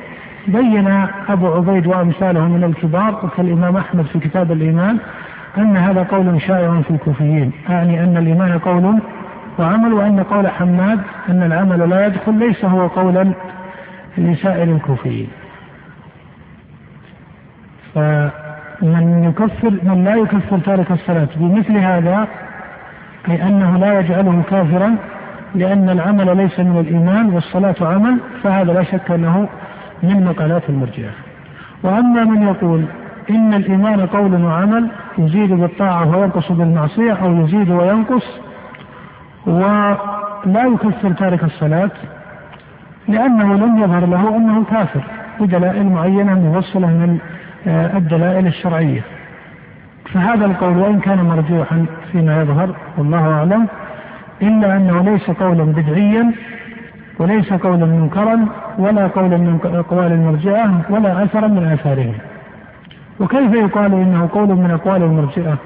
بين 0.47 1.07
أبو 1.29 1.47
عبيد 1.47 1.87
وأمثاله 1.87 2.47
من 2.47 2.63
الكبار 2.63 3.19
وكالإمام 3.23 3.77
أحمد 3.77 4.05
في 4.05 4.19
كتاب 4.19 4.51
الإيمان 4.51 4.97
أن 5.57 5.77
هذا 5.77 6.03
قول 6.03 6.41
شائع 6.41 6.81
في 6.81 6.91
الكوفيين. 6.91 7.51
أعني 7.69 8.03
أن 8.03 8.17
الإيمان 8.17 8.59
قول 8.59 8.99
وعمل 9.59 9.93
وأن 9.93 10.23
قول 10.23 10.47
حماد 10.47 10.99
أن 11.29 11.43
العمل 11.43 11.89
لا 11.89 12.05
يدخل 12.05 12.33
ليس 12.33 12.65
هو 12.65 12.87
قولا 12.87 13.31
لسائر 14.17 14.63
الكوفيين. 14.63 15.27
فمن 17.97 19.23
يكفر 19.23 19.71
من 19.83 20.03
لا 20.03 20.15
يكفر 20.15 20.59
تارك 20.59 20.91
الصلاة 20.91 21.27
بمثل 21.35 21.77
هذا 21.77 22.27
أي 23.29 23.43
أنه 23.43 23.77
لا 23.77 23.99
يجعله 23.99 24.43
كافرا 24.49 24.95
لأن 25.55 25.89
العمل 25.89 26.37
ليس 26.37 26.59
من 26.59 26.79
الإيمان 26.79 27.29
والصلاة 27.29 27.75
عمل 27.81 28.17
فهذا 28.43 28.73
لا 28.73 28.83
شك 28.83 29.11
أنه 29.11 29.47
من 30.03 30.25
مقالات 30.25 30.69
المرجئة. 30.69 31.09
وأما 31.83 32.23
من 32.23 32.47
يقول 32.47 32.85
إن 33.29 33.53
الإيمان 33.53 34.05
قول 34.05 34.43
وعمل 34.43 34.87
يزيد 35.17 35.53
بالطاعة 35.53 36.17
وينقص 36.17 36.51
بالمعصية 36.51 37.13
أو 37.13 37.35
يزيد 37.35 37.69
وينقص 37.69 38.25
ولا 39.45 40.63
يكفر 40.73 41.11
تارك 41.11 41.43
الصلاة 41.43 41.91
لأنه 43.07 43.55
لم 43.55 43.83
يظهر 43.83 44.05
له 44.05 44.37
أنه 44.37 44.63
كافر 44.63 45.03
بدلائل 45.39 45.85
معينة 45.85 46.33
موصلة 46.33 46.87
من 46.87 47.19
الدلائل 47.67 48.47
الشرعية. 48.47 49.01
فهذا 50.13 50.45
القول 50.45 50.77
وإن 50.77 50.99
كان 50.99 51.17
مرجوحا 51.17 51.85
فيما 52.11 52.41
يظهر 52.41 52.75
والله 52.97 53.31
أعلم 53.31 53.67
إلا 54.41 54.77
أنه 54.77 55.01
ليس 55.01 55.31
قولا 55.31 55.63
بدعيا 55.63 56.31
وليس 57.19 57.53
قولا 57.53 57.85
منكرا 57.85 58.45
ولا 58.77 59.07
قولا 59.07 59.37
من 59.37 59.59
أقوال 59.63 60.11
المرجئة 60.11 60.81
ولا 60.89 61.23
أثرا 61.23 61.47
من 61.47 61.71
آثارهم. 61.71 62.13
وكيف 63.19 63.53
يقال 63.53 63.93
إنه 63.93 64.29
قول 64.33 64.47
من 64.47 64.71
أقوال 64.71 65.03
المرجئة 65.03 65.57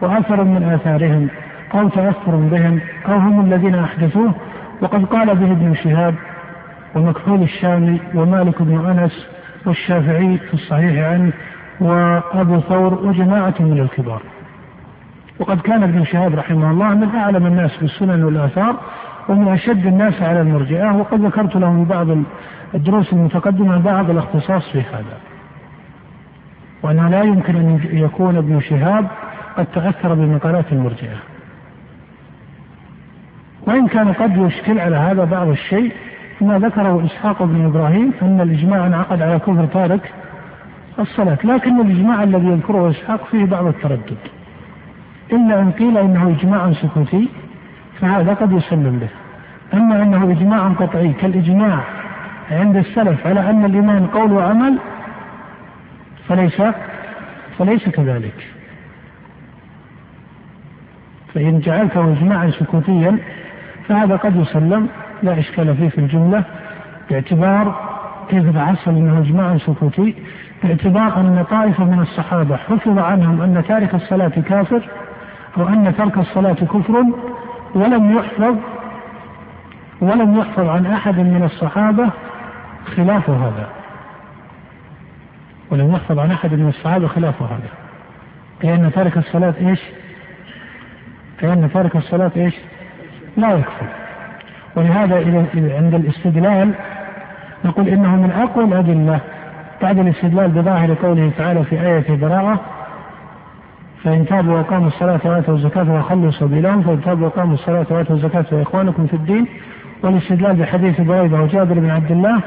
وأثر 0.00 0.44
من 0.44 0.62
آثارهم 0.62 1.28
أو 1.74 1.88
تأثر 1.88 2.36
بهم 2.36 2.80
أو 3.08 3.16
هم 3.16 3.40
الذين 3.40 3.74
أحدثوه؟ 3.74 4.34
وقد 4.82 5.04
قال 5.04 5.26
به 5.36 5.52
ابن 5.52 5.74
شهاب 5.74 6.14
ومكحول 6.94 7.42
الشامي 7.42 8.00
ومالك 8.14 8.62
بن 8.62 8.86
أنس 8.90 9.26
والشافعي 9.66 10.38
في 10.38 10.54
الصحيح 10.54 11.04
عنه 11.04 11.32
وأبو 11.80 12.60
ثور 12.60 12.94
وجماعة 12.94 13.54
من 13.60 13.80
الكبار. 13.80 14.22
وقد 15.38 15.60
كان 15.60 15.82
ابن 15.82 16.04
شهاب 16.04 16.34
رحمه 16.34 16.70
الله 16.70 16.94
من 16.94 17.14
أعلم 17.14 17.46
الناس 17.46 17.76
بالسنن 17.76 18.24
والآثار 18.24 18.76
ومن 19.28 19.48
أشد 19.48 19.86
الناس 19.86 20.22
على 20.22 20.40
المرجئة 20.40 20.96
وقد 20.96 21.20
ذكرت 21.20 21.56
لهم 21.56 21.84
بعض 21.84 22.06
الدروس 22.74 23.12
المتقدمة 23.12 23.78
بعض 23.78 24.10
الاختصاص 24.10 24.68
في 24.72 24.80
هذا. 24.80 25.18
وأنه 26.82 27.08
لا 27.08 27.22
يمكن 27.22 27.56
أن 27.56 27.80
يكون 27.92 28.36
ابن 28.36 28.60
شهاب 28.60 29.06
قد 29.56 29.66
تأثر 29.66 30.14
بمقالات 30.14 30.72
المرجئة. 30.72 31.16
وإن 33.66 33.88
كان 33.88 34.12
قد 34.12 34.36
يشكل 34.36 34.80
على 34.80 34.96
هذا 34.96 35.24
بعض 35.24 35.48
الشيء 35.48 35.92
ما 36.40 36.58
ذكره 36.58 37.04
إسحاق 37.04 37.42
بن 37.42 37.64
إبراهيم 37.64 38.12
أن 38.22 38.40
الإجماع 38.40 38.86
انعقد 38.86 39.22
على 39.22 39.38
كفر 39.38 39.66
تارك 39.66 40.12
الصلاة 40.98 41.38
لكن 41.44 41.80
الإجماع 41.80 42.22
الذي 42.22 42.46
يذكره 42.46 42.90
إسحاق 42.90 43.26
فيه 43.30 43.44
بعض 43.44 43.66
التردد. 43.66 44.16
إلا 45.32 45.60
أن 45.60 45.70
قيل 45.70 45.98
إنه 45.98 46.36
إجماع 46.40 46.72
سكوتي 46.72 47.28
فهذا 48.00 48.34
قد 48.34 48.52
يسلم 48.52 48.98
به. 48.98 49.08
أما 49.78 50.02
أنه 50.02 50.30
إجماع 50.30 50.68
قطعي 50.68 51.12
كالإجماع 51.12 51.80
عند 52.50 52.76
السلف 52.76 53.26
على 53.26 53.50
أن 53.50 53.64
الإيمان 53.64 54.06
قول 54.06 54.32
وعمل 54.32 54.78
فليس 56.28 56.62
فليس 57.58 57.88
كذلك. 57.88 58.46
فإن 61.34 61.60
جعلته 61.60 62.12
إجماعا 62.12 62.50
سكوتيا 62.50 63.18
فهذا 63.88 64.16
قد 64.16 64.36
يسلم. 64.36 64.88
لا 65.22 65.38
إشكال 65.38 65.76
فيه 65.76 65.88
في 65.88 65.98
الجملة 65.98 66.44
باعتبار 67.10 67.74
كيف 68.28 68.56
تحصل 68.56 68.90
انه 68.90 69.18
اجماع 69.18 69.58
سكوتي 69.58 70.14
باعتبار 70.62 71.20
أن 71.20 71.44
طائفة 71.50 71.84
من 71.84 72.00
الصحابة 72.00 72.56
حفظ 72.56 72.98
عنهم 72.98 73.42
أن 73.42 73.64
تارك 73.68 73.94
الصلاة 73.94 74.28
كافر 74.28 74.82
أو 75.56 75.68
أن 75.68 75.94
ترك 75.98 76.18
الصلاة 76.18 76.52
كفر 76.52 77.04
ولم 77.74 78.18
يحفظ 78.18 78.56
ولم 80.00 80.38
يحفظ 80.38 80.68
عن 80.68 80.86
أحد 80.86 81.18
من 81.18 81.42
الصحابة 81.44 82.10
خلاف 82.96 83.30
هذا 83.30 83.68
ولم 85.70 85.92
يحفظ 85.92 86.18
عن 86.18 86.30
أحد 86.30 86.54
من 86.54 86.68
الصحابة 86.68 87.08
خلاف 87.08 87.42
هذا 87.42 87.68
كأن 88.60 88.92
تارك 88.92 89.16
الصلاة 89.16 89.54
إيش؟ 89.60 89.80
كأن 91.40 91.70
تارك 91.74 91.96
الصلاة 91.96 92.30
إيش؟ 92.36 92.54
لا 93.36 93.52
يكفر 93.52 93.86
ولهذا 94.78 95.16
عند 95.54 95.94
الاستدلال 95.94 96.74
نقول 97.64 97.88
إنه 97.88 98.16
من 98.16 98.30
أقوى 98.30 98.64
الأدلة 98.64 99.20
بعد 99.82 99.98
الاستدلال 99.98 100.48
بظاهر 100.48 100.94
قوله 100.94 101.30
تعالى 101.38 101.64
في 101.64 101.80
آية 101.80 102.16
براءة 102.16 102.60
فإن 104.04 104.26
تابوا 104.26 104.58
وقاموا 104.58 104.86
الصلاة 104.86 105.20
وآتوا 105.24 105.54
الزكاة 105.54 105.84
فخلوا 105.84 106.30
سبيلهم 106.30 106.82
فإن 106.82 107.00
تابوا 107.04 107.26
وقاموا 107.26 107.54
الصلاة 107.54 107.86
وآتوا 107.90 108.16
الزكاة 108.16 108.42
فإخوانكم 108.42 109.06
في 109.06 109.14
الدين. 109.14 109.46
والاستدلال 110.02 110.56
بحديث 110.56 111.00
بريدة 111.00 111.42
وجابر 111.42 111.74
بن 111.74 111.90
عبد 111.90 112.10
الله 112.10 112.40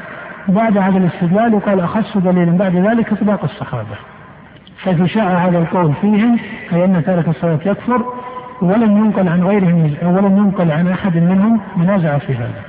بعد 0.48 0.78
هذا 0.78 0.98
الاستدلال 0.98 1.54
يقال 1.54 1.80
أخص 1.80 2.16
دليل 2.16 2.52
بعد 2.52 2.76
ذلك 2.76 3.12
إطلاق 3.12 3.44
الصحابة. 3.44 3.96
حيث 4.84 5.02
شاع 5.02 5.24
هذا 5.24 5.58
القول 5.58 5.92
فيهم 6.00 6.38
أي 6.72 6.84
أن 6.84 7.02
تارك 7.06 7.28
الصلاة 7.28 7.58
يكفر 7.66 8.04
ولم 8.62 8.96
ينقل 8.96 9.28
عن 9.28 9.42
غيرهم 9.42 9.94
ولم 10.02 10.36
ينقل 10.36 10.70
عن 10.70 10.88
أحد 10.88 11.16
منهم 11.16 11.60
منازع 11.76 12.18
في 12.18 12.34
هذا. 12.34 12.62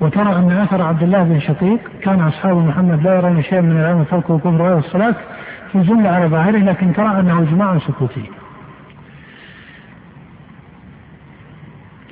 وترى 0.00 0.36
أن 0.36 0.50
أثر 0.50 0.82
عبد 0.82 1.02
الله 1.02 1.22
بن 1.22 1.40
شقيق 1.40 1.80
كان 2.02 2.20
أصحاب 2.20 2.56
محمد 2.56 3.02
لا 3.02 3.14
يرون 3.14 3.42
شيئا 3.42 3.60
من 3.60 3.80
العلم 3.80 4.04
تركه 4.04 4.40
غير 4.44 4.78
الصلاة 4.78 5.14
في 5.72 5.82
جملة 5.82 6.10
على 6.10 6.26
ظاهره 6.26 6.58
لكن 6.58 6.92
ترى 6.92 7.20
أنه 7.20 7.42
إجماع 7.42 7.78
سكوتي. 7.78 8.30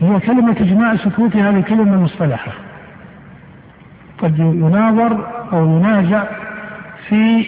هي 0.01 0.21
كلمة 0.21 0.57
إجماع 0.61 0.97
سكوتي 0.97 1.41
هذه 1.41 1.61
كلمة 1.61 2.03
مصطلحة. 2.03 2.53
قد 4.19 4.39
يناظر 4.39 5.27
أو 5.53 5.77
ينازع 5.77 6.25
في 7.09 7.47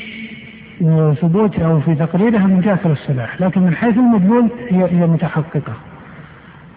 ثبوت 1.21 1.59
أو 1.59 1.81
في 1.81 1.95
تقريرها 1.95 2.47
من 2.47 2.61
جهة 2.61 2.79
الاصطلاح 2.85 3.41
لكن 3.41 3.61
من 3.61 3.75
حيث 3.77 3.97
المدلول 3.97 4.49
هي 4.69 4.85
هي 4.85 5.07
متحققة 5.07 5.73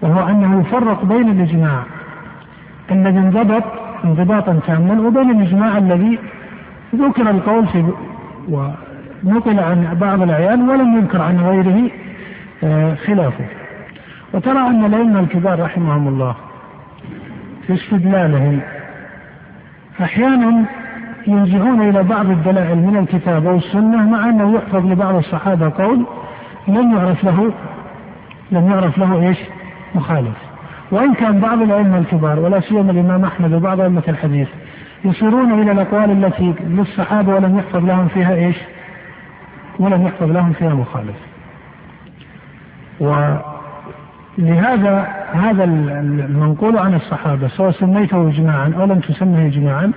وهو 0.02 0.30
أنه 0.30 0.62
يفرق 0.62 1.06
بين 1.06 1.30
الإجماع 1.30 1.84
الذي 2.92 3.20
انضبط 3.20 3.64
انضباطا 4.06 4.60
تاما 4.68 5.02
وبين 5.08 5.32
الإجماع 5.32 5.78
الذي 5.78 6.20
ذكر 6.96 7.30
القول 7.30 7.68
في 7.68 7.86
ونقل 8.50 9.60
عن 9.60 9.98
بعض 10.02 10.22
الأعيان 10.22 10.70
ولم 10.70 10.98
ينكر 10.98 11.22
عن 11.22 11.40
غيره 11.40 11.90
آه، 12.64 12.96
خلافه. 12.96 13.46
وترى 14.34 14.60
أن 14.60 14.86
الأئمة 14.86 15.20
الكبار 15.20 15.64
رحمهم 15.64 16.08
الله 16.08 16.36
في 17.68 17.74
استدلالهم 17.74 18.60
أحيانا 20.02 20.66
ينزعون 21.28 21.90
إلى 21.90 22.04
بعض 22.04 22.30
الدلائل 22.30 22.78
من 22.78 22.98
الكتاب 22.98 23.48
أو 23.48 23.56
السنة 23.56 24.10
مع 24.10 24.30
أنه 24.30 24.56
يحفظ 24.56 24.86
لبعض 24.86 25.16
الصحابة 25.16 25.72
قول 25.78 26.06
لم 26.68 26.98
يعرف 26.98 27.24
له 27.24 27.52
لم 28.52 28.72
يعرف 28.72 28.98
له 28.98 29.28
إيش؟ 29.28 29.38
مخالف. 29.96 30.38
وإن 30.92 31.14
كان 31.14 31.40
بعض 31.40 31.62
الأئمة 31.62 31.98
الكبار 31.98 32.40
ولا 32.40 32.60
سيما 32.60 32.92
الإمام 32.92 33.26
أحمد 33.26 33.54
وبعض 33.54 33.80
أئمة 33.80 34.04
الحديث 34.08 34.48
يصيرون 35.06 35.62
إلى 35.62 35.72
الأقوال 35.72 36.26
التي 36.26 36.54
للصحابة 36.68 37.36
ولم 37.36 37.58
يحفظ 37.58 37.86
لهم 37.86 38.08
فيها 38.08 38.36
إيش؟ 38.36 38.56
ولم 39.80 40.08
يحفظ 40.08 40.32
لهم 40.32 40.54
فيها 40.54 40.74
مخالف. 40.74 41.16
ولهذا 43.00 45.08
هذا 45.34 45.64
المنقول 45.64 46.78
عن 46.78 46.94
الصحابة 46.94 47.48
سواء 47.48 47.72
سميته 47.72 48.30
إجماعا 48.30 48.74
أو 48.78 48.86
لم 48.86 49.00
تسمه 49.00 49.46
إجماعا 49.46 49.92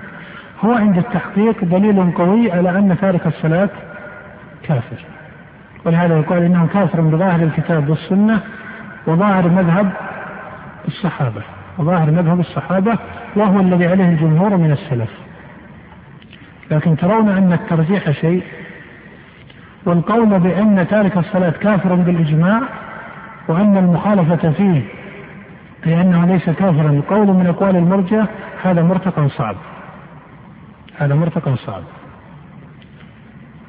هو 0.64 0.72
عند 0.72 0.98
التحقيق 0.98 1.64
دليل 1.64 2.12
قوي 2.12 2.52
على 2.52 2.70
أن 2.70 2.96
تارك 3.00 3.26
الصلاة 3.26 3.70
كافر. 4.62 5.04
ولهذا 5.84 6.18
يقال 6.18 6.42
إنه 6.42 6.66
كافر 6.66 7.00
بظاهر 7.00 7.42
الكتاب 7.42 7.88
والسنة 7.88 8.40
وظاهر 9.06 9.48
مذهب 9.48 9.92
الصحابة. 10.88 11.42
وظاهر 11.78 12.10
مذهب 12.10 12.40
الصحابة 12.40 12.98
وهو 13.36 13.60
الذي 13.60 13.86
عليه 13.86 14.04
الجمهور 14.04 14.56
من 14.56 14.70
السلف. 14.72 15.10
لكن 16.70 16.96
ترون 16.96 17.28
أن 17.28 17.52
الترجيح 17.52 18.10
شيء 18.10 18.42
والقول 19.84 20.38
بأن 20.38 20.86
تارك 20.90 21.16
الصلاة 21.16 21.50
كافر 21.50 21.94
بالإجماع 21.94 22.60
وأن 23.48 23.76
المخالفة 23.76 24.50
فيه 24.50 24.82
لأنه 25.86 26.26
ليس 26.26 26.44
كافرا 26.44 26.90
القول 26.90 27.26
من 27.26 27.46
أقوال 27.46 27.76
المرجع 27.76 28.24
هذا 28.62 28.82
مرتقى 28.82 29.28
صعب. 29.28 29.56
هذا 30.98 31.14
مرتقى 31.14 31.56
صعب 31.56 31.82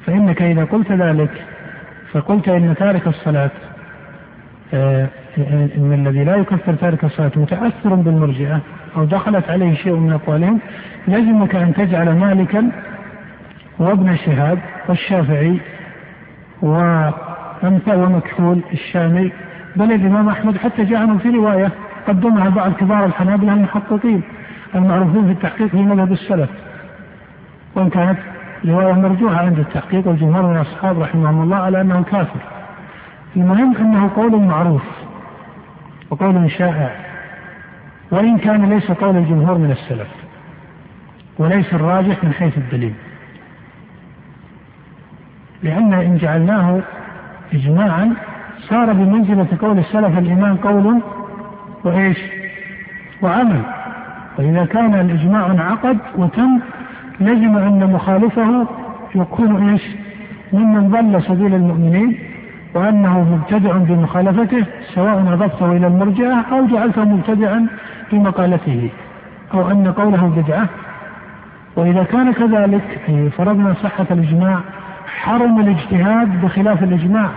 فإنك 0.06 0.42
إذا 0.42 0.64
قلت 0.64 0.92
ذلك 0.92 1.44
فقلت 2.12 2.48
إن 2.48 2.74
تارك 2.78 3.06
الصلاة 3.06 3.50
آه، 4.74 5.08
إن 5.76 5.92
الذي 5.92 6.24
لا 6.24 6.36
يكفر 6.36 6.74
تارك 6.74 7.04
الصلاة 7.04 7.32
متأثر 7.36 7.94
بالمرجئة 7.94 8.60
أو 8.96 9.04
دخلت 9.04 9.50
عليه 9.50 9.74
شيء 9.74 9.92
من 9.92 10.12
أقوالهم 10.12 10.60
لزمك 11.08 11.54
أن 11.54 11.74
تجعل 11.74 12.18
مالكا 12.18 12.70
وابن 13.78 14.16
شهاب 14.16 14.58
والشافعي 14.88 15.60
وأمثال 16.62 17.96
ومكحول 17.96 18.60
الشامي 18.72 19.32
بل 19.76 19.92
الإمام 19.92 20.28
أحمد 20.28 20.56
حتى 20.56 20.84
جاء 20.84 21.00
عنه 21.00 21.18
في 21.18 21.28
رواية 21.28 21.70
قدمها 22.08 22.48
بعض 22.48 22.72
كبار 22.72 23.04
الحنابلة 23.04 23.52
المحققين 23.52 24.22
المعروفين 24.74 25.24
في 25.24 25.32
التحقيق 25.32 25.66
في 25.66 25.76
مذهب 25.76 26.12
السلف. 26.12 26.50
وإن 27.74 27.90
كانت 27.90 28.18
رواية 28.64 28.92
مرجوحة 28.92 29.36
عند 29.36 29.58
التحقيق 29.58 30.08
والجمهور 30.08 30.42
من 30.46 30.56
الأصحاب 30.56 31.00
رحمهم 31.00 31.42
الله 31.42 31.56
على 31.56 31.80
أنه 31.80 32.02
كافر. 32.02 32.40
المهم 33.36 33.76
أنه 33.76 34.10
قول 34.16 34.40
معروف 34.40 34.82
وقول 36.10 36.50
شائع 36.50 36.90
وإن 38.10 38.38
كان 38.38 38.68
ليس 38.68 38.90
قول 38.90 39.16
الجمهور 39.16 39.58
من 39.58 39.70
السلف 39.70 40.08
وليس 41.38 41.74
الراجح 41.74 42.24
من 42.24 42.32
حيث 42.32 42.58
الدليل. 42.58 42.94
لأن 45.62 45.94
إن 45.94 46.16
جعلناه 46.16 46.80
إجماعا 47.52 48.14
صار 48.58 48.92
بمنزلة 48.92 49.46
قول 49.60 49.78
السلف 49.78 50.18
الإيمان 50.18 50.56
قول 50.56 51.00
وإيش؟ 51.84 52.18
وعمل. 53.22 53.62
وإذا 54.38 54.64
كان 54.64 54.94
الإجماع 54.94 55.46
انعقد 55.46 55.98
وتم 56.16 56.60
لزم 57.20 57.56
أن 57.56 57.92
مخالفه 57.92 58.66
يكون 59.14 59.70
إيش؟ 59.70 59.82
ممن 60.52 60.88
ضل 60.88 61.22
سبيل 61.22 61.54
المؤمنين 61.54 62.18
وأنه 62.74 63.22
مبتدع 63.22 63.76
بمخالفته 63.76 64.64
سواء 64.94 65.18
أضفته 65.18 65.72
إلى 65.72 65.86
المرجعة 65.86 66.44
أو 66.52 66.66
جعلته 66.66 67.04
مبتدعا 67.04 67.66
في 68.10 68.16
مقالته 68.18 68.90
أو 69.54 69.70
أن 69.70 69.92
قوله 69.92 70.26
بدعة. 70.26 70.68
وإذا 71.76 72.02
كان 72.02 72.32
كذلك 72.32 73.00
فرضنا 73.36 73.74
صحة 73.82 74.06
الإجماع 74.10 74.60
حرم 75.06 75.60
الاجتهاد 75.60 76.44
بخلاف 76.44 76.82
الإجماع. 76.82 77.28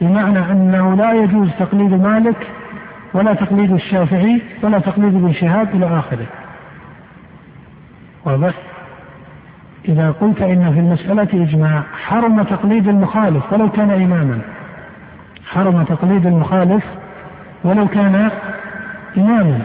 بمعنى 0.00 0.38
أنه 0.38 0.94
لا 0.94 1.12
يجوز 1.12 1.48
تقليد 1.58 1.92
مالك 1.92 2.46
ولا 3.14 3.34
تقليد 3.34 3.72
الشافعي 3.72 4.42
ولا 4.62 4.78
تقليد 4.78 5.14
ابن 5.14 5.32
شهاب 5.32 5.74
إلى 5.74 5.98
آخره. 5.98 6.26
واضح؟ 8.26 8.54
إذا 9.88 10.10
قلت 10.10 10.42
إن 10.42 10.72
في 10.72 10.80
المسألة 10.80 11.44
إجماع 11.44 11.82
حرم 12.06 12.42
تقليد 12.42 12.88
المخالف 12.88 13.52
ولو 13.52 13.70
كان 13.70 13.90
إماما. 13.90 14.40
حرم 15.46 15.82
تقليد 15.82 16.26
المخالف 16.26 16.84
ولو 17.64 17.88
كان 17.88 18.30
إماما. 19.16 19.62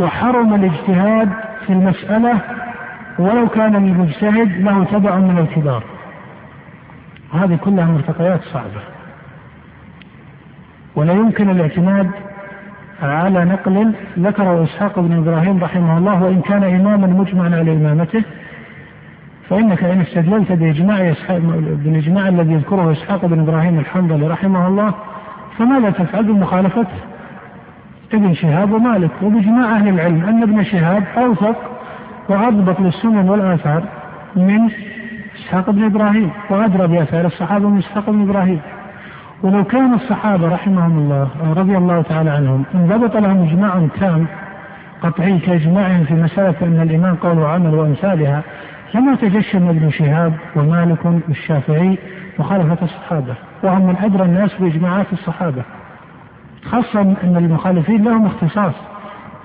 وحرم 0.00 0.54
الاجتهاد 0.54 1.28
في 1.66 1.72
المسألة 1.72 2.38
ولو 3.18 3.48
كان 3.48 3.76
المجتهد 3.76 4.60
له 4.60 4.84
تبع 4.84 5.16
من 5.16 5.38
الكبار 5.38 5.82
هذه 7.32 7.56
كلها 7.56 7.86
مرتقيات 7.86 8.40
صعبة. 8.52 8.82
ولا 10.96 11.12
يمكن 11.12 11.50
الاعتماد 11.50 12.10
على 13.10 13.44
نقل 13.44 13.92
ذكره 14.18 14.64
إسحاق 14.64 15.00
بن 15.00 15.18
إبراهيم 15.18 15.64
رحمه 15.64 15.98
الله 15.98 16.22
وإن 16.22 16.40
كان 16.40 16.64
إماما 16.64 17.06
مجمعا 17.06 17.44
على 17.44 17.72
إمامته 17.72 18.22
فإنك 19.48 19.84
إن 19.84 20.00
استدللت 20.00 20.52
بإجماع 20.52 21.14
بالإجماع 21.84 22.28
الذي 22.28 22.52
يذكره 22.52 22.92
إسحاق 22.92 23.26
بن 23.26 23.40
إبراهيم 23.40 23.78
الحنظلي 23.78 24.26
رحمه 24.26 24.68
الله 24.68 24.94
فماذا 25.58 25.90
تفعل 25.90 26.24
بمخالفة 26.24 26.86
ابن 28.14 28.34
شهاب 28.34 28.72
ومالك؟ 28.72 29.10
وبإجماع 29.22 29.76
أهل 29.76 29.88
العلم 29.88 30.24
أن 30.24 30.42
ابن 30.42 30.64
شهاب 30.64 31.04
أوثق 31.16 31.56
وأضبط 32.28 32.80
للسنن 32.80 33.28
والآثار 33.28 33.82
من 34.36 34.70
إسحاق 35.36 35.70
بن 35.70 35.84
إبراهيم 35.84 36.30
وأدرى 36.50 36.86
بآثار 36.86 37.26
الصحابة 37.26 37.68
من 37.68 37.78
إسحاق 37.78 38.10
بن 38.10 38.22
إبراهيم. 38.22 38.60
ولو 39.42 39.64
كان 39.64 39.94
الصحابة 39.94 40.48
رحمهم 40.48 40.98
الله 40.98 41.28
رضي 41.56 41.76
الله 41.76 42.02
تعالى 42.02 42.30
عنهم 42.30 42.64
انضبط 42.74 43.16
لهم 43.16 43.48
إجماع 43.48 43.88
تام 44.00 44.26
قطعي 45.02 45.38
كإجماعهم 45.38 46.04
في 46.04 46.14
مسألة 46.14 46.54
أن 46.62 46.80
الإيمان 46.80 47.14
قول 47.14 47.38
وعمل 47.38 47.74
وأمثالها 47.74 48.42
لما 48.94 49.14
تجشم 49.14 49.68
ابن 49.68 49.90
شهاب 49.90 50.32
ومالك 50.56 51.04
والشافعي 51.28 51.98
مخالفة 52.38 52.78
الصحابة 52.82 53.34
وهم 53.62 53.86
من 53.86 53.96
أدرى 53.96 54.22
الناس 54.22 54.50
بإجماعات 54.60 55.06
الصحابة. 55.12 55.62
خاصة 56.64 57.00
أن 57.00 57.36
المخالفين 57.36 58.04
لهم 58.04 58.26
اختصاص. 58.26 58.74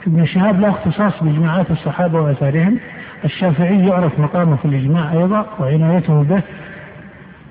ابن 0.07 0.25
شهاب 0.25 0.59
له 0.59 0.69
اختصاص 0.69 1.23
بإجماعات 1.23 1.71
الصحابة 1.71 2.21
وآثارهم 2.21 2.79
الشافعي 3.25 3.87
يعرف 3.87 4.19
مقامه 4.19 4.55
في 4.55 4.65
الإجماع 4.65 5.13
أيضا 5.13 5.45
وعنايته 5.59 6.23
به 6.23 6.41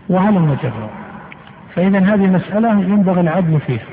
وهلم 0.09 0.57
جرا 0.63 1.06
فإذا 1.77 1.99
هذه 1.99 2.27
مسألة 2.27 2.71
ينبغي 2.71 3.21
العدل 3.21 3.61
فيها 3.61 3.85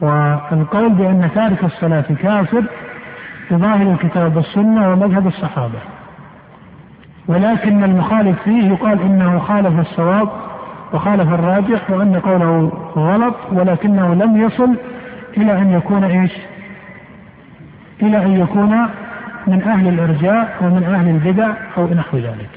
والقول 0.00 0.92
بأن 0.92 1.30
تارك 1.34 1.64
الصلاة 1.64 2.04
كافر 2.22 2.64
بظاهر 3.50 3.92
الكتاب 3.92 4.36
والسنة 4.36 4.92
ومذهب 4.92 5.26
الصحابة 5.26 5.78
ولكن 7.28 7.84
المخالف 7.84 8.42
فيه 8.42 8.68
يقال 8.68 9.00
إنه 9.02 9.38
خالف 9.38 9.80
الصواب 9.80 10.28
وخالف 10.92 11.32
الراجح 11.32 11.90
وأن 11.90 12.20
قوله 12.20 12.72
غلط 12.96 13.34
ولكنه 13.52 14.14
لم 14.14 14.36
يصل 14.36 14.76
إلى 15.36 15.58
أن 15.58 15.72
يكون 15.72 16.04
إيش؟ 16.04 16.32
إلى 18.02 18.24
أن 18.24 18.40
يكون 18.40 18.88
من 19.46 19.62
أهل 19.62 19.88
الإرجاء 19.88 20.56
ومن 20.60 20.84
أهل 20.84 21.08
البدع 21.08 21.52
أو 21.78 21.94
نحو 21.94 22.18
ذلك. 22.18 22.50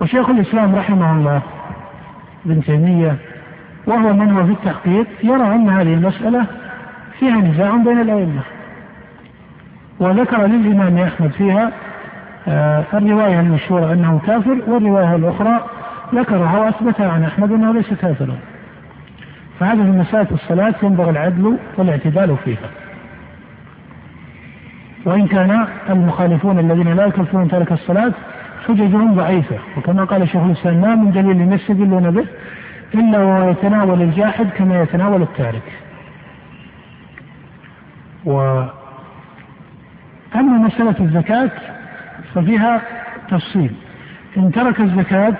وشيخ 0.00 0.30
الإسلام 0.30 0.74
رحمه 0.74 1.12
الله 1.12 1.42
ابن 2.46 2.62
تيمية 2.62 3.16
وهو 3.86 4.12
من 4.12 4.30
هو 4.30 4.46
في 4.46 4.52
التحقيق 4.52 5.06
يرى 5.22 5.54
أن 5.54 5.68
هذه 5.68 5.94
المسألة 5.94 6.46
فيها 7.18 7.36
نزاع 7.36 7.76
بين 7.76 8.00
الأئمة. 8.00 8.42
وذكر 10.00 10.46
للإمام 10.46 10.98
أحمد 10.98 11.30
فيها 11.30 11.72
آه، 12.48 12.84
الرواية 12.94 13.40
المشهورة 13.40 13.92
أنه 13.92 14.20
كافر 14.26 14.58
والرواية 14.66 15.16
الأخرى 15.16 15.60
ذكرها 16.14 16.58
وأثبتها 16.58 17.08
عن 17.08 17.24
أحمد 17.24 17.52
أنه 17.52 17.72
ليس 17.72 17.94
كافرا 17.94 18.36
فهذه 19.60 19.82
مسائل 19.82 20.26
الصلاة 20.32 20.74
ينبغي 20.82 21.10
العدل 21.10 21.56
والاعتدال 21.76 22.36
فيها 22.44 22.70
وإن 25.04 25.26
كان 25.26 25.66
المخالفون 25.90 26.58
الذين 26.58 26.96
لا 26.96 27.06
يكفرون 27.06 27.48
ترك 27.48 27.72
الصلاة 27.72 28.12
حججهم 28.68 29.14
ضعيفة. 29.14 29.58
وكما 29.76 30.04
قال 30.04 30.28
شيخ 30.28 30.42
الإسلام 30.42 30.80
ما 30.80 30.94
من 30.94 31.12
دليل 31.12 31.52
يستدلون 31.52 32.10
به 32.10 32.24
إلا 32.94 33.18
وهو 33.18 33.50
يتناول 33.50 34.02
الجاحد 34.02 34.46
كما 34.56 34.82
يتناول 34.82 35.22
التارك. 35.22 35.72
و 38.24 38.62
أما 40.34 40.58
مسألة 40.58 40.94
الزكاة 41.00 41.50
ففيها 42.34 42.80
تفصيل. 43.30 43.70
إن 44.36 44.52
ترك 44.52 44.80
الزكاة 44.80 45.34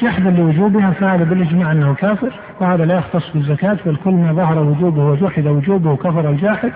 جحدا 0.00 0.30
لوجوبها 0.30 0.90
فهذا 0.90 1.24
بالإجماع 1.24 1.72
أنه 1.72 1.94
كافر 1.94 2.32
وهذا 2.60 2.84
لا 2.84 2.98
يختص 2.98 3.30
بالزكاة 3.34 3.78
بل 3.86 3.96
كل 4.04 4.10
ما 4.10 4.32
ظهر 4.32 4.58
وجوبه 4.58 5.04
وجحد 5.04 5.46
وجوبه 5.46 5.96
كفر 5.96 6.30
الجاحد. 6.30 6.72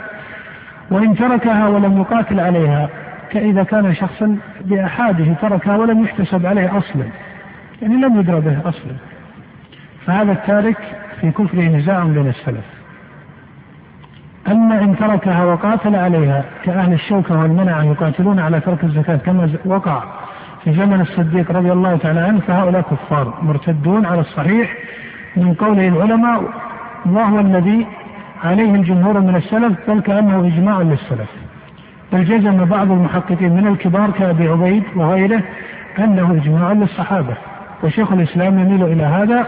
وإن 0.90 1.16
تركها 1.16 1.68
ولم 1.68 2.00
يقاتل 2.00 2.40
عليها 2.40 2.88
كإذا 3.30 3.62
كان 3.62 3.94
شخصا 3.94 4.36
بأحاده 4.60 5.34
تركها 5.42 5.76
ولم 5.76 6.04
يحتسب 6.04 6.46
عليه 6.46 6.78
أصلا 6.78 7.04
يعني 7.82 7.94
لم 7.94 8.20
يدرى 8.20 8.40
به 8.40 8.58
أصلا. 8.68 8.92
فهذا 10.06 10.32
التارك 10.32 10.76
في 11.20 11.30
كفره 11.30 11.62
نزاع 11.62 12.04
بين 12.04 12.28
السلف. 12.28 12.64
أما 14.48 14.82
إن 14.82 14.96
تركها 14.96 15.44
وقاتل 15.44 15.96
عليها 15.96 16.44
كأهل 16.64 16.92
الشوكة 16.92 17.38
والمنع 17.38 17.84
يقاتلون 17.84 18.38
على 18.38 18.60
ترك 18.60 18.84
الزكاة 18.84 19.16
كما 19.16 19.50
وقع 19.64 20.02
في 20.64 20.72
زمن 20.72 21.00
الصديق 21.00 21.52
رضي 21.52 21.72
الله 21.72 21.96
تعالى 21.96 22.20
عنه 22.20 22.40
فهؤلاء 22.40 22.80
كفار 22.80 23.38
مرتدون 23.42 24.06
على 24.06 24.20
الصحيح 24.20 24.76
من 25.36 25.54
قوله 25.54 25.88
العلماء 25.88 26.42
وهو 27.06 27.40
الذي 27.40 27.86
عليه 28.44 28.74
الجمهور 28.74 29.20
من 29.20 29.36
السلف 29.36 29.90
بل 29.90 30.00
كأنه 30.00 30.46
إجماع 30.46 30.82
للسلف. 30.82 31.28
بل 32.12 32.24
جزم 32.24 32.64
بعض 32.64 32.90
المحققين 32.90 33.52
من 33.56 33.66
الكبار 33.66 34.10
كأبي 34.10 34.48
عبيد 34.48 34.82
وغيره 34.96 35.42
أنه 35.98 36.40
إجماع 36.42 36.72
للصحابة. 36.72 37.34
وشيخ 37.84 38.12
الإسلام 38.12 38.58
يميل 38.58 38.84
إلى 38.84 39.02
هذا 39.02 39.46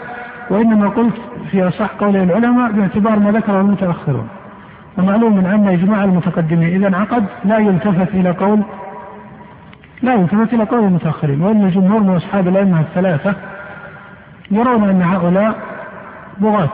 وإنما 0.50 0.88
قلت 0.88 1.14
في 1.50 1.68
أصح 1.68 1.86
قول 1.86 2.16
العلماء 2.16 2.72
باعتبار 2.72 3.18
ما 3.18 3.30
ذكره 3.30 3.60
المتأخرون. 3.60 4.28
ومعلوم 4.98 5.38
أن 5.38 5.68
إجماع 5.68 6.04
المتقدمين 6.04 6.68
إذا 6.68 6.88
انعقد 6.88 7.24
لا 7.44 7.58
يلتفت 7.58 8.14
إلى 8.14 8.30
قول 8.30 8.60
لا 10.02 10.14
يلتفت 10.14 10.54
إلى 10.54 10.64
قول 10.64 10.84
المتأخرين. 10.84 11.42
وإن 11.42 11.64
الجمهور 11.64 12.00
من 12.00 12.16
أصحاب 12.16 12.48
الأئمة 12.48 12.80
الثلاثة 12.80 13.34
يرون 14.50 14.88
أن 14.88 15.02
هؤلاء 15.02 15.54
بغاة 16.38 16.70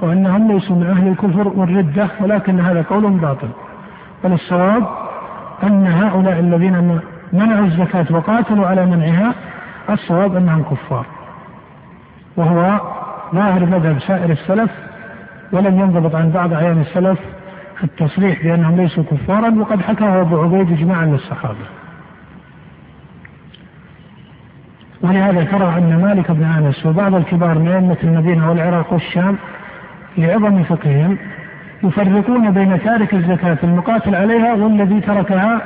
وأنهم 0.00 0.52
ليسوا 0.52 0.76
من 0.76 0.86
أهل 0.86 1.08
الكفر 1.08 1.48
والردة 1.48 2.08
ولكن 2.20 2.60
هذا 2.60 2.82
قول 2.90 3.10
باطل. 3.10 3.48
بل 4.24 4.32
الصواب 4.32 5.07
أن 5.62 5.86
هؤلاء 5.86 6.38
الذين 6.40 7.00
منعوا 7.32 7.66
الزكاة 7.66 8.06
وقاتلوا 8.10 8.66
على 8.66 8.86
منعها 8.86 9.34
الصواب 9.90 10.36
أنهم 10.36 10.62
كفار. 10.62 11.06
وهو 12.36 12.80
ظاهر 13.34 13.66
مذهب 13.66 13.98
سائر 14.06 14.30
السلف 14.30 14.70
ولم 15.52 15.80
ينضبط 15.80 16.14
عن 16.14 16.30
بعض 16.30 16.52
أعيان 16.52 16.80
السلف 16.80 17.18
التصريح 17.84 18.42
بأنهم 18.42 18.76
ليسوا 18.76 19.04
كفارا 19.10 19.50
وقد 19.50 19.80
حكاه 19.80 20.20
أبو 20.20 20.42
عبيد 20.42 20.72
إجماعا 20.72 21.06
للصحابة. 21.06 21.66
ولهذا 25.02 25.44
ترى 25.44 25.78
أن 25.78 26.02
مالك 26.02 26.30
بن 26.30 26.44
أنس 26.44 26.86
وبعض 26.86 27.14
الكبار 27.14 27.58
من 27.58 27.68
أئمة 27.68 27.96
المدينة 28.02 28.50
والعراق 28.50 28.92
والشام 28.92 29.36
لعظم 30.18 30.62
فقههم 30.62 31.18
يفرقون 31.82 32.50
بين 32.50 32.82
تارك 32.82 33.14
الزكاة 33.14 33.58
المقاتل 33.62 34.14
عليها 34.14 34.54
والذي 34.54 35.00
تركها 35.00 35.60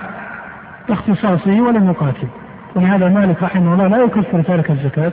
اختصاصه 0.90 1.60
ولم 1.60 1.90
يقاتل 1.90 2.28
ولهذا 2.74 3.08
مالك 3.08 3.42
رحمه 3.42 3.74
الله 3.74 3.86
لا 3.86 4.04
يكفر 4.04 4.42
تارك 4.42 4.70
الزكاة 4.70 5.12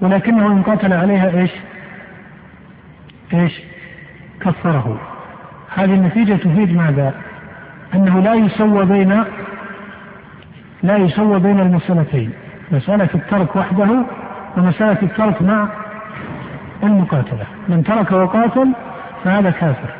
ولكنه 0.00 0.46
إن 0.46 0.62
قاتل 0.62 0.92
عليها 0.92 1.40
إيش؟ 1.40 1.50
إيش؟ 3.34 3.60
كفره 4.40 5.00
هذه 5.74 5.94
النتيجة 5.94 6.34
تفيد 6.34 6.76
ماذا؟ 6.76 7.14
أنه 7.94 8.20
لا 8.20 8.34
يسوى 8.34 8.84
بين 8.84 9.24
لا 10.82 10.96
يسوى 10.96 11.38
بين 11.38 11.60
المسألتين 11.60 12.30
مسألة 12.72 13.08
الترك 13.14 13.56
وحده 13.56 14.04
ومسألة 14.56 15.02
الترك 15.02 15.42
مع 15.42 15.68
المقاتلة 16.82 17.46
من 17.68 17.84
ترك 17.84 18.12
وقاتل 18.12 18.72
فهذا 19.24 19.50
كافر. 19.50 19.90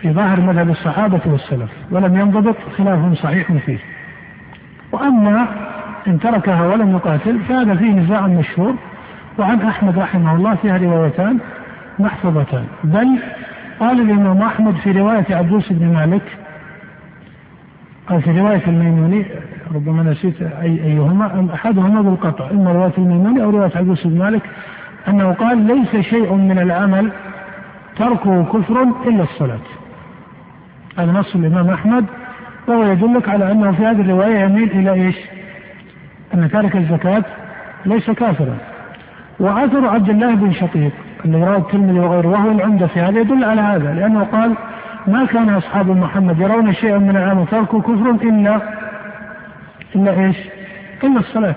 في 0.00 0.12
ظاهر 0.12 0.40
مذهب 0.40 0.70
الصحابة 0.70 1.20
والسلف 1.26 1.70
ولم 1.90 2.16
ينضبط 2.16 2.56
خلاف 2.78 3.18
صحيح 3.18 3.52
فيه. 3.52 3.78
وأما 4.92 5.46
إن 6.06 6.20
تركها 6.20 6.66
ولم 6.66 6.90
يقاتل 6.90 7.38
فهذا 7.48 7.74
فيه 7.74 7.92
نزاع 7.92 8.26
مشهور. 8.26 8.74
وعن 9.38 9.60
أحمد 9.60 9.98
رحمه 9.98 10.36
الله 10.36 10.54
فيها 10.54 10.78
روايتان 10.78 11.38
محفوظتان. 11.98 12.64
بل 12.84 13.18
قال 13.80 14.00
الإمام 14.00 14.42
أحمد 14.42 14.74
في 14.74 14.92
رواية 14.92 15.26
عبدوس 15.30 15.72
بن 15.72 15.92
مالك 15.94 16.22
قال 18.08 18.22
في 18.22 18.40
رواية 18.40 18.62
الميموني 18.66 19.26
ربما 19.74 20.02
نسيت 20.02 20.42
أي 20.42 20.84
أيهما 20.84 21.48
أحدهما 21.54 22.02
بالقطع 22.02 22.50
إما 22.50 22.72
رواية 22.72 22.92
الميموني 22.98 23.42
أو 23.42 23.50
رواية 23.50 23.70
عبدوس 23.76 24.06
بن 24.06 24.18
مالك. 24.18 24.42
أنه 25.08 25.32
قال 25.32 25.58
ليس 25.58 26.06
شيء 26.06 26.32
من 26.34 26.58
العمل 26.58 27.10
تركه 27.96 28.44
كفر 28.44 28.82
إلا 28.82 29.22
الصلاة 29.22 29.58
هذا 30.98 31.12
نص 31.12 31.34
الإمام 31.34 31.70
أحمد 31.70 32.06
وهو 32.66 32.84
يدلك 32.84 33.28
على 33.28 33.52
أنه 33.52 33.72
في 33.72 33.82
هذه 33.82 34.00
الرواية 34.00 34.38
يميل 34.38 34.70
إلى 34.70 34.92
إيش؟ 34.92 35.16
أن 36.34 36.50
تارك 36.50 36.76
الزكاة 36.76 37.24
ليس 37.86 38.10
كافرا 38.10 38.56
وأثر 39.40 39.88
عبد 39.88 40.08
الله 40.08 40.34
بن 40.34 40.52
شقيق 40.52 40.92
الذي 41.24 41.44
رواه 41.44 41.56
الترمذي 41.56 42.00
وغيره 42.00 42.28
وهو 42.28 42.50
العمدة 42.50 42.86
في 42.86 43.00
هذا 43.00 43.20
يدل 43.20 43.44
على 43.44 43.60
هذا 43.60 43.94
لأنه 43.94 44.24
قال 44.24 44.54
ما 45.06 45.24
كان 45.24 45.54
أصحاب 45.54 45.90
محمد 45.90 46.40
يرون 46.40 46.72
شيئا 46.74 46.98
من 46.98 47.16
العمل 47.16 47.46
تركوا 47.46 47.80
كفر 47.80 48.10
إلا 48.10 48.60
إلا 49.96 50.20
إيش؟ 50.20 50.36
إلا 51.04 51.20
الصلاة 51.20 51.54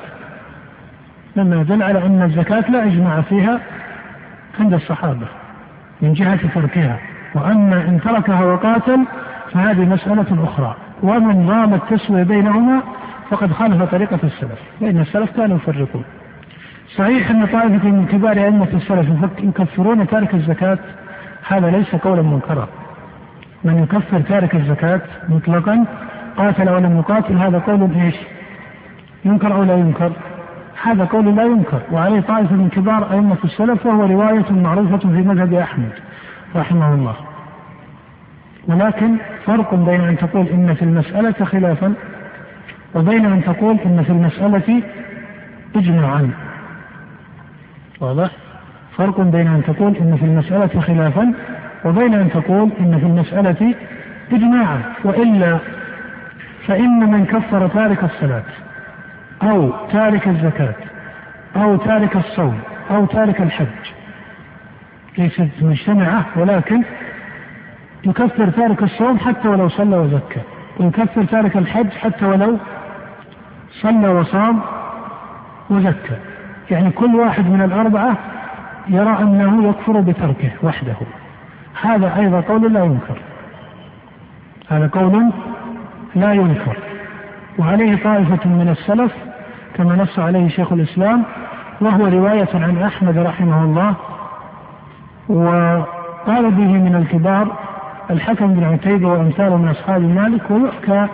مما 1.37 1.61
يدل 1.61 1.83
على 1.83 2.05
أن 2.05 2.21
الزكاة 2.21 2.71
لا 2.71 2.83
إجماع 2.83 3.21
فيها 3.21 3.59
عند 4.59 4.73
الصحابة 4.73 5.27
من 6.01 6.13
جهة 6.13 6.39
تركها. 6.55 6.99
وأما 7.35 7.75
إن 7.75 7.99
تركها 8.03 8.45
وقاتل 8.45 9.05
فهذه 9.53 9.85
مسألة 9.85 10.43
أخرى. 10.43 10.75
ومن 11.03 11.49
رام 11.49 11.73
التسوية 11.73 12.23
بينهما 12.23 12.81
فقد 13.29 13.51
خالف 13.51 13.83
طريقة 13.83 14.19
السلف. 14.23 14.59
لأن 14.81 14.99
السلف 14.99 15.37
كانوا 15.37 15.57
يفرقون. 15.57 16.03
صحيح 16.95 17.29
أن 17.29 17.45
طائفة 17.45 17.89
من 17.89 18.05
كبار 18.11 18.37
أئمة 18.37 18.67
السلف 18.73 19.07
يكفرون 19.39 20.07
تارك 20.07 20.33
الزكاة. 20.33 20.77
هذا 21.47 21.71
ليس 21.71 21.95
قولا 21.95 22.21
منكرا. 22.21 22.67
من 23.63 23.83
يكفر 23.83 24.21
تارك 24.21 24.55
الزكاة 24.55 25.01
مطلقا 25.29 25.85
قاتل 26.37 26.67
أو 26.67 26.77
لم 26.77 26.97
يقاتل 26.99 27.37
هذا 27.37 27.59
قول 27.59 27.91
إيش؟ 27.95 28.15
ينكر 29.25 29.53
أو 29.53 29.63
لا 29.63 29.73
ينكر؟ 29.73 30.11
هذا 30.83 31.05
قول 31.05 31.35
لا 31.35 31.43
ينكر 31.43 31.81
وعليه 31.91 32.19
طائفة 32.19 32.55
من 32.55 32.69
كبار 32.69 33.11
أئمة 33.11 33.37
السلف 33.43 33.85
وهو 33.85 34.05
رواية 34.05 34.51
معروفة 34.51 34.97
في 34.97 35.07
مذهب 35.07 35.53
أحمد 35.53 35.91
رحمه 36.55 36.93
الله. 36.93 37.15
ولكن 38.67 39.17
فرق 39.45 39.75
بين 39.75 40.01
أن 40.01 40.17
تقول 40.17 40.47
إن 40.47 40.73
في 40.73 40.81
المسألة 40.81 41.45
خلافا 41.45 41.93
وبين 42.95 43.25
أن 43.25 43.43
تقول 43.43 43.77
إن 43.85 44.03
في 44.03 44.09
المسألة 44.09 44.81
إجماعا. 45.75 46.29
واضح؟ 47.99 48.29
فرق 48.97 49.21
بين 49.21 49.47
أن 49.47 49.63
تقول 49.63 49.95
إن 49.95 50.17
في 50.17 50.25
المسألة 50.25 50.81
خلافا 50.81 51.33
وبين 51.85 52.13
أن 52.13 52.29
تقول 52.29 52.71
إن 52.79 52.99
في 52.99 53.05
المسألة 53.05 53.75
إجماعا. 54.31 54.81
وإلا 55.03 55.57
فإن 56.67 57.11
من 57.11 57.25
كفر 57.25 57.67
تارك 57.67 58.03
الصلاة. 58.03 58.43
أو 59.43 59.71
تارك 59.91 60.27
الزكاة 60.27 60.75
أو 61.55 61.75
تارك 61.75 62.15
الصوم 62.15 62.59
أو 62.91 63.05
تارك 63.05 63.41
الحج. 63.41 63.67
ليست 65.17 65.49
مجتمعة 65.61 66.25
ولكن 66.35 66.83
يكفر 68.03 68.49
تارك 68.49 68.83
الصوم 68.83 69.19
حتى 69.19 69.47
ولو 69.47 69.69
صلى 69.69 69.97
وزكى. 69.97 70.41
ويكفر 70.79 71.23
تارك 71.23 71.57
الحج 71.57 71.89
حتى 71.89 72.25
ولو 72.25 72.57
صلى 73.81 74.07
وصام 74.07 74.61
وزكى. 75.69 76.17
يعني 76.71 76.91
كل 76.91 77.15
واحد 77.15 77.45
من 77.49 77.61
الأربعة 77.61 78.17
يرى 78.87 79.17
أنه 79.21 79.69
يكفر 79.69 79.99
بتركه 79.99 80.51
وحده. 80.63 80.95
هذا 81.81 82.15
أيضا 82.19 82.41
قول 82.41 82.73
لا 82.73 82.83
ينكر. 82.83 83.17
هذا 84.69 84.87
قول 84.87 85.31
لا 86.15 86.33
ينكر. 86.33 86.77
وعليه 87.59 88.03
طائفة 88.03 88.49
من 88.49 88.75
السلف 88.79 89.26
كما 89.77 89.95
نص 89.95 90.19
عليه 90.19 90.47
شيخ 90.47 90.73
الإسلام 90.73 91.23
وهو 91.81 92.05
رواية 92.05 92.49
عن 92.53 92.81
أحمد 92.83 93.17
رحمه 93.17 93.63
الله 93.63 93.95
وقال 95.29 96.51
به 96.51 96.67
من 96.67 96.95
الكبار 96.95 97.55
الحكم 98.09 98.53
بن 98.53 98.63
عتيبة 98.63 99.07
وأمثاله 99.07 99.57
من 99.57 99.67
أصحاب 99.69 100.01
مالك 100.01 100.51
ويحكى 100.51 101.07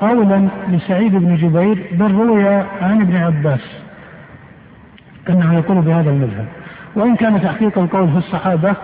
قولا 0.00 0.48
لسعيد 0.68 1.12
بن 1.16 1.36
جبير 1.36 1.86
بل 1.92 2.14
روي 2.14 2.48
عن 2.82 3.00
ابن 3.00 3.16
عباس 3.16 3.60
أنه 5.28 5.54
يقول 5.54 5.80
بهذا 5.80 6.10
المذهب. 6.10 6.46
وإن 6.96 7.16
كان 7.16 7.42
تحقيق 7.42 7.78
القول 7.78 8.08
في 8.08 8.18
الصحابة 8.18 8.74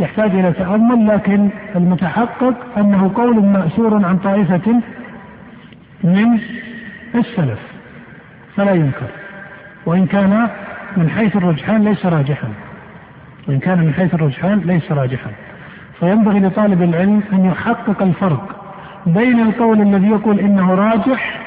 يحتاج 0.00 0.30
إلى 0.30 0.52
تأمل 0.52 1.08
لكن 1.08 1.48
المتحقق 1.76 2.54
أنه 2.76 3.10
قول 3.14 3.44
مأثور 3.44 4.04
عن 4.04 4.18
طائفة 4.18 4.80
من 6.04 6.38
السلف. 7.14 7.79
فلا 8.60 8.72
ينكر. 8.72 9.06
وإن 9.86 10.06
كان 10.06 10.48
من 10.96 11.10
حيث 11.10 11.36
الرجحان 11.36 11.84
ليس 11.84 12.06
راجحا. 12.06 12.48
وإن 13.48 13.58
كان 13.58 13.78
من 13.78 13.94
حيث 13.94 14.14
الرجحان 14.14 14.58
ليس 14.58 14.92
راجحا. 14.92 15.30
فينبغي 16.00 16.40
لطالب 16.40 16.82
العلم 16.82 17.22
أن 17.32 17.44
يحقق 17.44 18.02
الفرق 18.02 18.56
بين 19.06 19.40
القول 19.40 19.80
الذي 19.80 20.08
يقول 20.08 20.40
إنه 20.40 20.74
راجح 20.74 21.40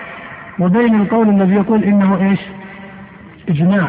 وبين 0.59 1.01
القول 1.01 1.29
الذي 1.29 1.55
يقول 1.55 1.83
إنه 1.83 2.29
إيش؟ 2.29 2.39
إجماع. 3.49 3.87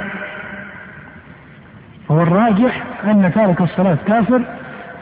هو 2.11 2.23
الراجح 2.23 2.83
أن 3.05 3.33
تارك 3.35 3.61
الصلاة 3.61 3.99
كافر 4.07 4.41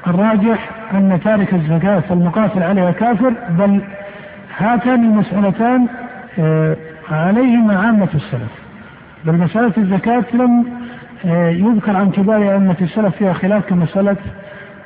الراجح 0.07 0.71
أن 0.95 1.21
تارك 1.25 1.55
الزكاة 1.55 2.03
المقاتل 2.11 2.63
عليها 2.63 2.91
كافر 2.91 3.33
بل 3.51 3.81
هاتان 4.59 5.05
المسألتان 5.05 5.89
آه، 7.13 7.15
عليهما 7.15 7.79
عامة 7.79 8.09
السلف. 8.15 8.53
بل 9.25 9.33
مسألة 9.33 9.73
الزكاة 9.79 10.25
لم 10.35 10.67
آه، 11.25 11.49
يذكر 11.51 11.97
عن 11.97 12.11
كبار 12.11 12.53
أئمة 12.53 12.77
السلف 12.81 13.17
فيها 13.17 13.33
خلاف 13.33 13.67
كمسألة 13.67 14.17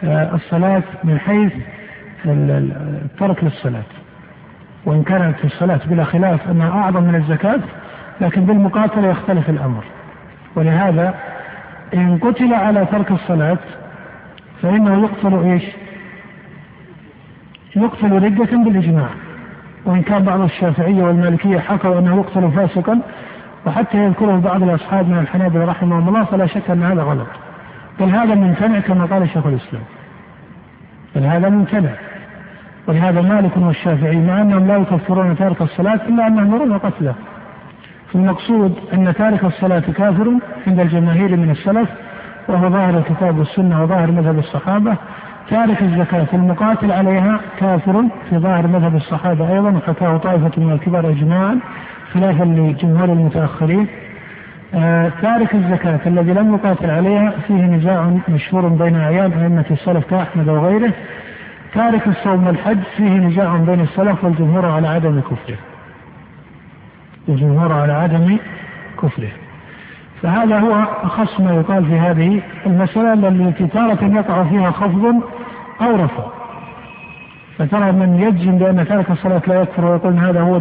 آه، 0.05 0.35
الصلاة 0.35 0.83
من 1.05 1.19
حيث 1.19 1.53
الترك 2.25 3.45
للصلاة. 3.45 3.83
وإن 4.85 5.03
كانت 5.03 5.45
الصلاة 5.45 5.81
بلا 5.87 6.05
خلاف 6.05 6.51
أنها 6.51 6.71
أعظم 6.71 7.03
من 7.03 7.15
الزكاة 7.15 7.61
لكن 8.21 8.45
بالمقاتلة 8.45 9.09
يختلف 9.09 9.51
الأمر. 9.51 9.85
ولهذا 10.55 11.15
إن 11.95 12.19
قتل 12.19 12.55
على 12.55 12.87
ترك 12.87 13.11
الصلاة 13.11 13.59
فإنه 14.63 15.03
يقتل 15.03 15.51
إيش؟ 15.51 15.63
يقتل 17.77 18.13
ردة 18.13 18.57
بالإجماع. 18.65 19.09
وإن 19.87 20.03
كان 20.03 20.25
بعض 20.25 20.41
الشافعية 20.41 21.03
والمالكية 21.03 21.59
حكوا 21.59 21.99
أنه 21.99 22.17
يقتل 22.17 22.51
فاسقا 22.51 23.01
وحتى 23.67 23.99
يذكره 23.99 24.37
بعض 24.37 24.63
الأصحاب 24.63 25.09
من 25.09 25.19
الحنابلة 25.19 25.65
رحمهم 25.65 26.09
الله 26.09 26.25
فلا 26.25 26.47
شك 26.47 26.71
أن 26.71 26.83
هذا 26.83 27.03
غلط. 27.03 27.27
بل 28.01 28.07
هذا 28.07 28.35
ممتنع 28.35 28.81
كما 28.81 29.05
قال 29.05 29.29
شيخ 29.29 29.47
الإسلام. 29.47 29.83
بل 31.17 31.23
هذا 31.25 31.49
ممتنع 31.49 31.91
ولهذا 32.87 33.21
مالك 33.23 33.57
والشافعي 33.57 34.17
مع 34.17 34.41
أنهم 34.41 34.67
لا 34.67 34.77
يكفرون 34.77 35.37
تارك 35.37 35.63
الصلاة 35.63 36.01
إلا 36.09 36.27
أنهم 36.27 36.55
يرون 36.55 36.79
قتله. 36.79 37.15
فالمقصود 38.13 38.75
أن 38.95 39.15
تارك 39.15 39.45
الصلاة 39.45 39.83
كافر 39.97 40.33
عند 40.67 40.81
الجماهير 40.81 41.37
من 41.37 41.51
السلف 41.51 41.89
وهو 42.49 42.69
ظاهر 42.69 42.99
الكتاب 42.99 43.39
والسنة 43.39 43.83
وظاهر 43.83 44.11
مذهب 44.11 44.39
الصحابة 44.39 44.97
تارك 45.51 45.83
الزكاة 45.83 46.27
المقاتل 46.33 46.93
عليها 46.93 47.41
كافر 47.59 48.05
في 48.31 48.39
ظاهر 48.39 48.67
مذهب 48.67 48.97
الصحابة 48.97 49.53
أيضا 49.53 49.71
وحكاه 49.71 50.17
طائفة 50.17 50.51
من 50.57 50.73
الكبار 50.73 51.11
إجماعا 51.11 51.59
خلافا 52.13 52.45
لجمهور 52.45 53.05
المتأخرين. 53.05 53.87
آه 54.75 55.13
تارك 55.23 55.55
الزكاة 55.55 56.01
الذي 56.07 56.33
لم 56.33 56.55
يقاتل 56.55 56.91
عليها 56.91 57.31
فيه 57.47 57.63
نزاع 57.65 58.17
مشهور 58.29 58.69
بين 58.69 58.97
أعيان 58.97 59.33
أئمة 59.33 59.65
السلف 59.71 60.11
كأحمد 60.11 60.49
وغيره. 60.49 60.93
تارك 61.75 62.07
الصوم 62.07 62.47
والحج 62.47 62.79
فيه 62.97 63.11
نزاع 63.11 63.57
بين 63.57 63.81
السلف 63.81 64.25
والجمهور 64.25 64.67
على 64.67 64.89
عدم 64.89 65.21
كفره. 65.21 65.57
الجمهور 67.29 67.73
على 67.73 67.93
عدم 67.93 68.37
كفره. 69.03 69.31
فهذا 70.23 70.59
هو 70.59 70.75
أخص 71.03 71.41
ما 71.41 71.55
يقال 71.55 71.85
في 71.85 71.99
هذه 71.99 72.41
المسألة 72.67 73.29
التي 73.29 73.67
تارة 73.67 74.05
يقع 74.05 74.45
فيها 74.45 74.71
خفض 74.71 75.23
أو 75.81 75.97
رفع. 75.97 76.25
فترى 77.59 77.93
من 77.93 78.21
يجزم 78.21 78.59
بأن 78.59 78.89
تارك 78.89 79.11
الصلاة 79.11 79.43
لا 79.47 79.61
يكفر 79.63 79.85
ويقول 79.85 80.19
هذا 80.19 80.41
هو 80.41 80.61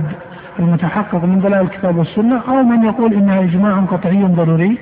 المتحقق 0.59 1.23
من 1.23 1.41
دلائل 1.41 1.65
الكتاب 1.65 1.97
والسنة 1.97 2.41
أو 2.47 2.63
من 2.63 2.85
يقول 2.85 3.13
إنها 3.13 3.39
إجماع 3.39 3.79
قطعي 3.79 4.23
ضروري. 4.23 4.77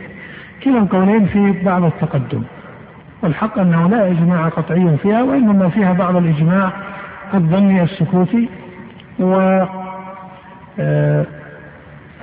كلا 0.64 0.78
القولين 0.78 1.26
في 1.26 1.52
بعض 1.52 1.84
التقدم. 1.84 2.44
والحق 3.24 3.60
أنه 3.60 3.90
لا 3.90 4.08
إجماع 4.08 4.50
قطعي 4.50 4.98
فيها 4.98 5.24
وإنما 5.24 5.70
فيها 5.70 5.94
بعض 5.94 6.16
الإجماع 6.16 6.72
الظني 7.34 7.84
السكوتي 7.84 8.50
و 9.20 9.64
آه، 10.80 11.26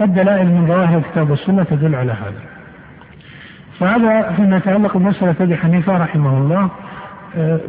الدلائل 0.00 0.46
من 0.46 0.66
ظواهر 0.66 0.98
الكتاب 0.98 1.30
والسنة 1.30 1.62
تدل 1.62 1.94
على 1.94 2.12
هذا. 2.12 2.40
فهذا 3.78 4.32
فيما 4.36 4.56
يتعلق 4.56 4.96
بمسألة 4.96 5.34
أبي 5.40 5.56
حنيفة 5.56 5.98
رحمه 5.98 6.38
الله. 6.38 6.68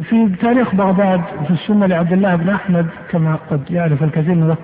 في 0.02 0.28
تاريخ 0.40 0.74
بغداد 0.74 1.20
في 1.46 1.50
السنة 1.50 1.86
لعبد 1.86 2.12
الله 2.12 2.36
بن 2.36 2.48
أحمد 2.48 2.86
كما 3.10 3.38
قد 3.50 3.60
يعرف 3.70 4.02
الكثير 4.02 4.34
من 4.34 4.54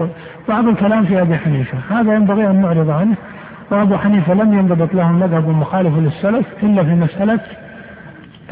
بعض 0.48 0.68
الكلام 0.68 1.04
في 1.04 1.22
أبي 1.22 1.38
حنيفة. 1.38 1.78
هذا 1.90 2.14
ينبغي 2.14 2.46
أن 2.46 2.62
نعرض 2.62 2.90
عنه. 2.90 3.16
وأبو 3.70 3.96
حنيفة 3.96 4.34
لم 4.34 4.58
ينضبط 4.58 4.94
له 4.94 5.12
مذهب 5.12 5.48
مخالف 5.48 5.98
للسلف 5.98 6.46
إلا 6.62 6.84
في 6.84 6.94
مسألة 6.94 7.40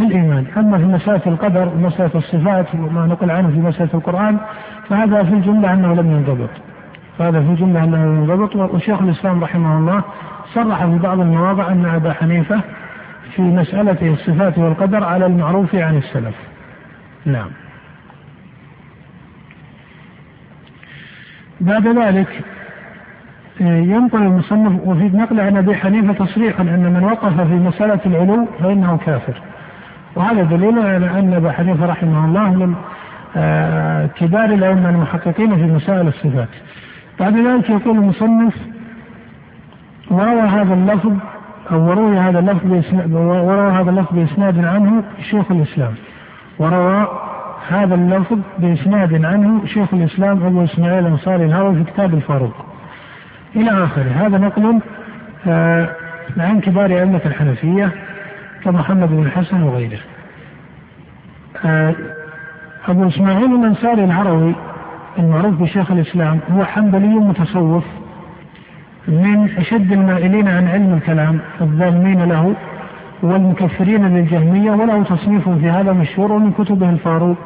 الإيمان. 0.01 0.45
أما 0.57 0.79
في 0.79 0.85
مسألة 0.85 1.23
القدر 1.27 1.69
ومسألة 1.69 2.11
الصفات 2.15 2.75
وما 2.75 3.07
نقل 3.07 3.31
عنه 3.31 3.49
في 3.49 3.59
مسألة 3.59 3.91
القرآن 3.95 4.37
فهذا 4.89 5.23
في 5.23 5.35
الجملة 5.35 5.73
أنه 5.73 5.95
لم 5.95 6.11
ينضبط. 6.11 6.51
هذا 7.21 7.41
في 7.41 7.55
جملة 7.55 7.85
أنه 7.85 7.99
ينضبط. 7.99 8.57
وشيخ 8.57 9.03
الإسلام 9.03 9.45
رحمه 9.45 9.79
الله 9.79 10.03
صرح 10.55 10.85
في 10.85 10.99
بعض 10.99 11.21
المواضع 11.21 11.69
أن 11.73 11.87
أبا 11.87 12.13
حنيفة 12.13 12.61
في 13.37 13.43
مسألة 13.43 14.13
الصفات 14.13 14.59
والقدر 14.59 15.05
على 15.05 15.27
المعروف 15.27 15.75
عن 15.75 15.97
السلف. 15.97 16.35
نعم. 17.25 17.51
بعد 21.61 21.89
ذلك 21.89 22.45
ينقل 23.61 24.23
المصنف 24.23 24.81
وفي 24.85 25.05
نقل 25.05 25.41
عن 25.41 25.57
أبي 25.57 25.75
حنيفة 25.75 26.25
تصريحا 26.25 26.63
أن 26.63 26.93
من 26.95 27.05
وقف 27.05 27.41
في 27.41 27.55
مسألة 27.55 28.01
العلو 28.07 28.47
فإنه 28.63 28.99
كافر. 29.07 29.41
وهذا 30.15 30.43
دليل 30.43 30.79
على 30.79 31.19
أن 31.19 31.35
ابا 31.35 31.53
حنيفة 31.53 31.87
رحمه 31.87 32.25
الله 32.25 32.55
من 32.55 32.75
آه، 33.37 34.07
كبار 34.07 34.45
الأئمة 34.45 34.91
المحققين 34.91 35.57
في 35.57 35.63
مسائل 35.63 36.09
الصفات. 36.09 36.49
بعد 37.21 37.37
ذلك 37.37 37.71
يقول 37.71 37.97
المصنف 37.97 38.55
وروى 40.11 40.41
هذا 40.41 40.75
اللفظ 40.75 41.13
أو 41.73 41.89
وروي 41.89 42.19
هذا 42.19 42.39
اللفظ 42.39 42.85
وروى 43.13 43.71
هذا 43.71 43.91
اللفظ 43.91 44.15
بإسناد 44.15 44.65
عنه 44.65 45.03
شيخ 45.31 45.51
الإسلام. 45.51 45.95
وروى 46.59 47.07
هذا 47.69 47.95
اللفظ 47.95 48.39
بإسناد 48.59 49.25
عنه 49.25 49.67
شيخ 49.67 49.95
الإسلام 49.95 50.43
أبو 50.43 50.65
إسماعيل 50.65 51.07
الأنصاري 51.07 51.45
الهروي 51.45 51.75
في 51.75 51.85
كتاب 51.85 52.15
الفاروق. 52.15 52.55
إلى 53.57 53.85
آخره. 53.85 54.11
هذا 54.17 54.39
نقل 54.39 54.81
آه 55.47 55.89
عن 56.39 56.61
كبار 56.61 56.91
أئمة 56.91 57.21
الحنفية 57.27 57.91
كمحمد 58.65 59.09
بن 59.09 59.23
الحسن 59.23 59.63
وغيره. 59.63 59.99
آه 61.65 61.95
أبو 62.89 63.09
إسماعيل 63.09 63.55
الأنصاري 63.55 64.05
الهروي 64.05 64.55
المعروف 65.19 65.55
بشيخ 65.63 65.91
الإسلام 65.91 66.41
هو 66.51 66.65
حنبلي 66.65 67.15
متصوف. 67.15 67.85
من 69.09 69.49
أشد 69.59 69.93
المائلين 69.93 70.49
عن 70.49 70.69
علم 70.69 70.95
الكلام 70.95 71.39
الظالمين 71.61 72.25
له 72.25 72.55
والمكفرين 73.23 74.07
للجهمية 74.07 74.71
وله 74.71 75.03
تصنيف 75.03 75.49
في 75.49 75.71
هذا 75.71 75.93
مشهور 75.93 76.33
ومن 76.33 76.53
كتبه 76.53 76.91
الفاروق 76.91 77.37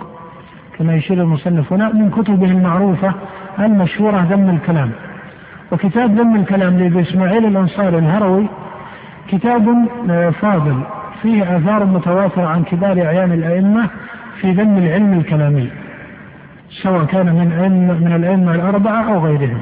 كما 0.78 0.94
يشير 0.94 1.22
المصنف 1.22 1.72
هنا 1.72 1.92
من 1.92 2.10
كتبه 2.10 2.46
المعروفة 2.46 3.14
المشهورة 3.58 4.26
ذم 4.30 4.50
الكلام. 4.50 4.90
وكتاب 5.72 6.14
ذم 6.14 6.36
الكلام 6.36 6.78
لابي 6.78 7.00
إسماعيل 7.00 7.46
الأنصاري 7.46 7.98
الهروي 7.98 8.46
كتاب 9.28 9.88
آه، 10.10 10.30
فاضل 10.30 10.80
فيه 11.22 11.56
آثار 11.56 11.84
متواترة 11.84 12.46
عن 12.46 12.62
كبار 12.62 13.02
أعيان 13.02 13.32
الأئمة 13.32 13.88
في 14.40 14.52
ذم 14.52 14.78
العلم 14.78 15.12
الكلامي 15.12 15.70
سواء 16.82 17.04
كان 17.04 17.26
من 17.26 17.98
من 18.04 18.12
الأئمة 18.12 18.54
الأربعة 18.54 19.14
أو 19.14 19.26
غيرهم. 19.26 19.60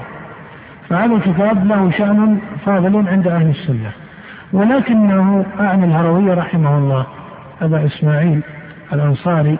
فهذا 0.88 1.14
الكتاب 1.14 1.66
له 1.66 1.90
شأن 1.90 2.38
فاضل 2.66 3.08
عند 3.08 3.28
أهل 3.28 3.50
السنة. 3.50 3.90
ولكنه 4.52 5.46
أعني 5.60 5.84
الهروي 5.84 6.30
رحمه 6.30 6.78
الله 6.78 7.06
أبا 7.62 7.86
إسماعيل 7.86 8.40
الأنصاري 8.92 9.58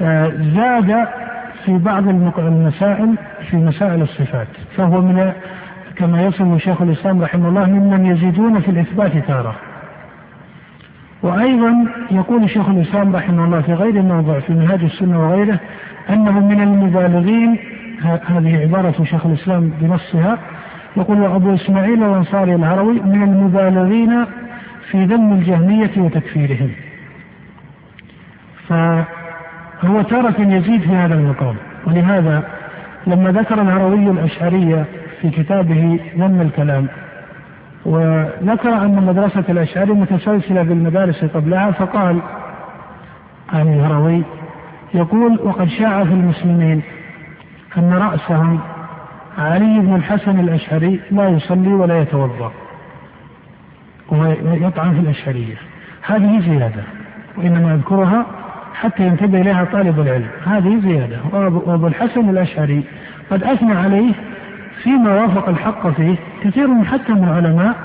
آه، 0.00 0.32
زاد 0.56 1.08
في 1.64 1.78
بعض 1.78 2.08
المسائل 2.38 3.14
في 3.50 3.56
مسائل 3.56 4.02
الصفات. 4.02 4.48
فهو 4.76 5.00
من 5.00 5.32
كما 5.96 6.22
يصف 6.22 6.56
شيخ 6.56 6.82
الإسلام 6.82 7.22
رحمه 7.22 7.48
الله 7.48 7.64
ممن 7.64 8.06
يزيدون 8.06 8.60
في 8.60 8.70
الإثبات 8.70 9.12
تارة. 9.26 9.54
وأيضا 11.22 11.86
يقول 12.10 12.50
شيخ 12.50 12.68
الإسلام 12.68 13.16
رحمه 13.16 13.44
الله 13.44 13.60
في 13.60 13.74
غير 13.74 14.02
موضع 14.02 14.40
في 14.40 14.52
منهاج 14.52 14.84
السنة 14.84 15.28
وغيره 15.28 15.58
أنه 16.10 16.40
من 16.40 16.60
المبالغين 16.60 17.58
هذه 18.02 18.60
عبارة 18.62 19.04
شيخ 19.04 19.26
الإسلام 19.26 19.72
بنصها 19.80 20.38
يقول 20.96 21.20
وأبو 21.20 21.54
إسماعيل 21.54 22.02
الأنصاري 22.04 22.54
الهروي 22.54 23.00
من 23.00 23.22
المبالغين 23.22 24.24
في 24.90 25.04
ذم 25.04 25.32
الجهمية 25.32 25.90
وتكفيرهم. 25.96 26.70
فهو 28.68 30.02
تارة 30.02 30.40
يزيد 30.40 30.80
في 30.80 30.88
هذا 30.88 31.14
المقام 31.14 31.54
ولهذا 31.86 32.42
لما 33.06 33.30
ذكر 33.30 33.62
الهروي 33.62 34.10
الاشعريه 34.10 34.84
في 35.20 35.30
كتابه 35.30 36.00
ذم 36.18 36.40
الكلام 36.40 36.86
وذكر 37.84 38.68
أن 38.68 39.04
مدرسة 39.06 39.44
الأشعري 39.48 39.92
متسلسلة 39.92 40.62
بالمدارس 40.62 41.24
قبلها 41.24 41.70
فقال 41.70 42.20
عن 43.52 43.68
الهروي 43.68 44.22
يقول 44.94 45.40
وقد 45.44 45.68
شاع 45.68 46.04
في 46.04 46.12
المسلمين 46.12 46.82
أن 47.76 47.92
رأسهم 47.92 48.60
علي 49.38 49.78
بن 49.80 49.94
الحسن 49.94 50.40
الأشعري 50.40 51.00
لا 51.10 51.28
يصلي 51.28 51.72
ولا 51.72 52.00
يتوضأ. 52.00 52.52
ويطعن 54.08 54.94
في 54.94 55.00
الأشعرية. 55.00 55.56
هذه 56.02 56.40
زيادة 56.40 56.82
وإنما 57.36 57.74
أذكرها 57.74 58.26
حتى 58.74 59.02
ينتبه 59.06 59.40
إليها 59.40 59.64
طالب 59.64 60.00
العلم. 60.00 60.28
هذه 60.46 60.80
زيادة. 60.80 61.18
وأبو 61.32 61.86
الحسن 61.86 62.28
الأشعري 62.30 62.84
قد 63.30 63.42
أثنى 63.42 63.72
عليه 63.72 64.12
فيما 64.82 65.22
وافق 65.22 65.48
الحق 65.48 65.88
فيه 65.88 66.16
كثير 66.42 66.84
حتى 66.84 67.12
من 67.12 67.28
علماء 67.28 67.76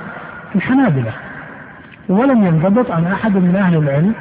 الحنابلة. 0.56 1.12
ولم 2.10 2.46
ينضبط 2.46 2.92
عن 2.92 3.06
أحد 3.06 3.38
من 3.38 3.56
أهل 3.56 3.78
العلم 3.78 4.14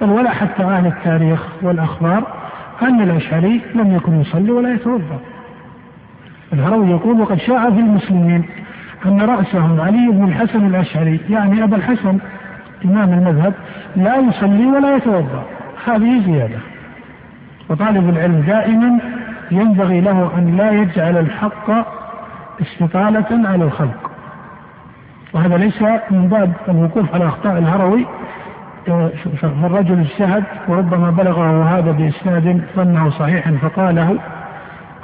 بل 0.00 0.10
ولا 0.10 0.30
حتى 0.30 0.62
أهل 0.62 0.86
التاريخ 0.86 1.42
والأخبار 1.62 2.45
أن 2.82 3.00
الأشعري 3.00 3.60
لم 3.74 3.96
يكن 3.96 4.20
يصلي 4.20 4.50
ولا 4.50 4.74
يتوضأ. 4.74 5.20
الهروي 6.52 6.90
يقول 6.90 7.20
وقد 7.20 7.38
شاع 7.38 7.70
في 7.70 7.80
المسلمين 7.80 8.44
أن 9.06 9.20
رأسهم 9.20 9.80
علي 9.80 10.08
بن 10.10 10.24
الحسن 10.24 10.66
الأشعري 10.66 11.20
يعني 11.30 11.64
أبا 11.64 11.76
الحسن 11.76 12.18
إمام 12.84 13.12
المذهب 13.12 13.54
لا 13.96 14.16
يصلي 14.16 14.66
ولا 14.66 14.96
يتوضأ. 14.96 15.44
هذه 15.86 16.22
زيادة. 16.26 16.58
وطالب 17.68 18.08
العلم 18.08 18.40
دائما 18.40 18.98
ينبغي 19.50 20.00
له 20.00 20.30
أن 20.38 20.56
لا 20.56 20.70
يجعل 20.70 21.18
الحق 21.18 21.70
استطالة 22.60 23.48
على 23.48 23.64
الخلق. 23.64 24.10
وهذا 25.32 25.56
ليس 25.56 25.82
من 26.10 26.28
باب 26.28 26.52
الوقوف 26.68 27.14
على 27.14 27.26
أخطاء 27.26 27.58
الهروي 27.58 28.06
فالرجل 29.42 30.00
اجتهد 30.00 30.44
وربما 30.68 31.10
بلغه 31.10 31.64
هذا 31.64 31.92
بإسناد 31.92 32.62
ظنه 32.76 33.10
صحيحا 33.10 33.52
فقاله 33.62 34.18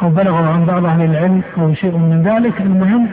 أو 0.03 0.09
بلغه 0.09 0.53
عن 0.53 0.65
بعض 0.65 0.85
أهل 0.85 1.05
العلم 1.05 1.43
أو 1.59 1.75
شيء 1.75 1.97
من 1.97 2.23
ذلك 2.23 2.61
المهم 2.61 3.09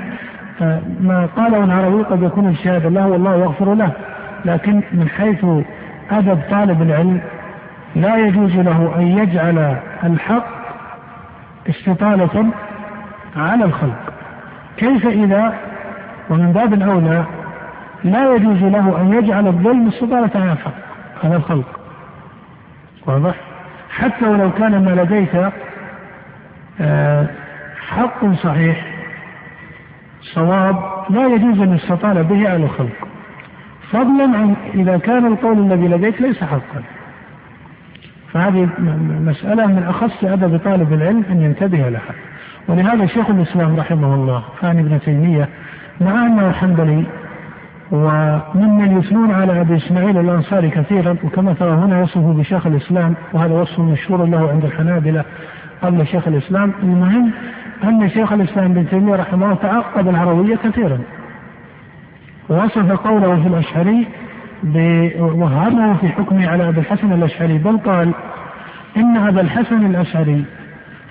ما 1.02 1.28
قاله 1.38 1.64
الهروي 1.64 2.04
قد 2.04 2.24
يكون 2.24 2.48
اجتهادا 2.48 2.90
له 2.90 3.08
والله 3.08 3.36
يغفر 3.36 3.74
له 3.74 3.92
لكن 4.46 4.82
من 4.94 5.10
حيث 5.10 5.46
أدب 6.12 6.40
طالب 6.52 6.82
العلم 6.82 7.22
لا 7.96 8.18
يجوز 8.18 8.56
له 8.56 8.94
أن 8.96 9.08
يجعل 9.08 9.76
الحق 10.04 10.46
استطالة 11.70 12.46
على 13.36 13.66
الخلق. 13.66 14.14
كيف 14.78 15.08
إذا 15.08 15.54
ومن 16.30 16.52
باب 16.52 16.74
الأولى 16.74 17.24
لا 18.04 18.36
يجوز 18.36 18.64
له 18.64 19.02
أن 19.02 19.14
يجعل 19.14 19.48
الظلم 19.48 19.92
على 20.36 20.54
الحق 20.54 20.74
على 21.24 21.36
الخلق. 21.36 21.80
واضح؟ 23.06 23.36
حتى 23.90 24.26
ولو 24.26 24.52
كان 24.52 24.86
ما 24.86 25.02
لديك 25.02 25.52
آه، 26.82 27.28
حق 27.90 28.26
صحيح 28.26 28.86
صواب 30.22 31.06
لا 31.10 31.28
يجوز 31.28 31.62
أن 31.62 31.76
يستطال 31.76 32.24
به 32.24 32.50
على 32.50 32.64
الخلق. 32.64 33.08
فضلا 33.92 34.24
عن 34.24 34.56
إذا 34.74 34.98
كان 34.98 35.26
القول 35.26 35.60
الذي 35.60 35.88
لديك 35.88 36.22
ليس 36.22 36.44
حقا. 36.44 36.84
فهذه 38.34 38.70
مسألة 39.26 39.66
من 39.68 39.84
أخص 39.84 40.24
أدب 40.24 40.58
طالب 40.58 40.94
العلم 40.94 41.24
أن 41.32 41.42
ينتبه 41.42 41.90
لها. 41.90 42.14
ولهذا 42.68 43.06
شيخ 43.06 43.30
الإسلام 43.30 43.80
رحمه 43.80 44.16
الله 44.16 44.44
ثاني 44.62 44.82
ابن 44.82 45.00
تيمية 45.00 45.50
مع 46.02 46.26
انه 46.26 46.52
حنبلي 46.52 47.04
وممن 47.92 48.98
يثنون 49.00 49.32
على 49.32 49.62
أبي 49.62 49.78
إسماعيل 49.78 50.18
الأنصاري 50.18 50.70
كثيرا 50.70 51.16
وكما 51.24 51.54
ترى 51.54 51.72
هنا 51.72 52.02
يصفه 52.02 52.34
بشيخ 52.34 52.68
الإسلام 52.68 53.16
وهذا 53.34 53.54
وصف 53.54 53.80
مشهور 53.80 54.26
له 54.26 54.50
عند 54.50 54.66
الحنابلة 54.66 55.24
قبل 55.82 56.08
شيخ 56.08 56.28
الإسلام. 56.28 56.74
المهم 56.84 57.32
أن 57.84 58.10
شيخ 58.10 58.34
الإسلام 58.34 58.72
ابن 58.72 58.90
تيمية 58.90 59.16
رحمه 59.16 59.46
الله 59.46 59.56
تعقب 59.56 60.10
الهرويه 60.10 60.56
كثيرا. 60.56 61.00
ووصف 62.50 62.92
قوله 62.92 63.42
في 63.42 63.48
الأشعري 63.48 64.08
وهمه 65.20 65.98
في 65.98 66.10
حكمه 66.10 66.48
على 66.50 66.70
أبي 66.70 66.80
الحسن 66.80 67.14
الأشعري 67.14 67.58
بل 67.58 67.78
قال 67.78 68.14
إن 68.98 69.18
أبا 69.18 69.42
الحسن 69.42 69.86
الأشعري 69.86 70.46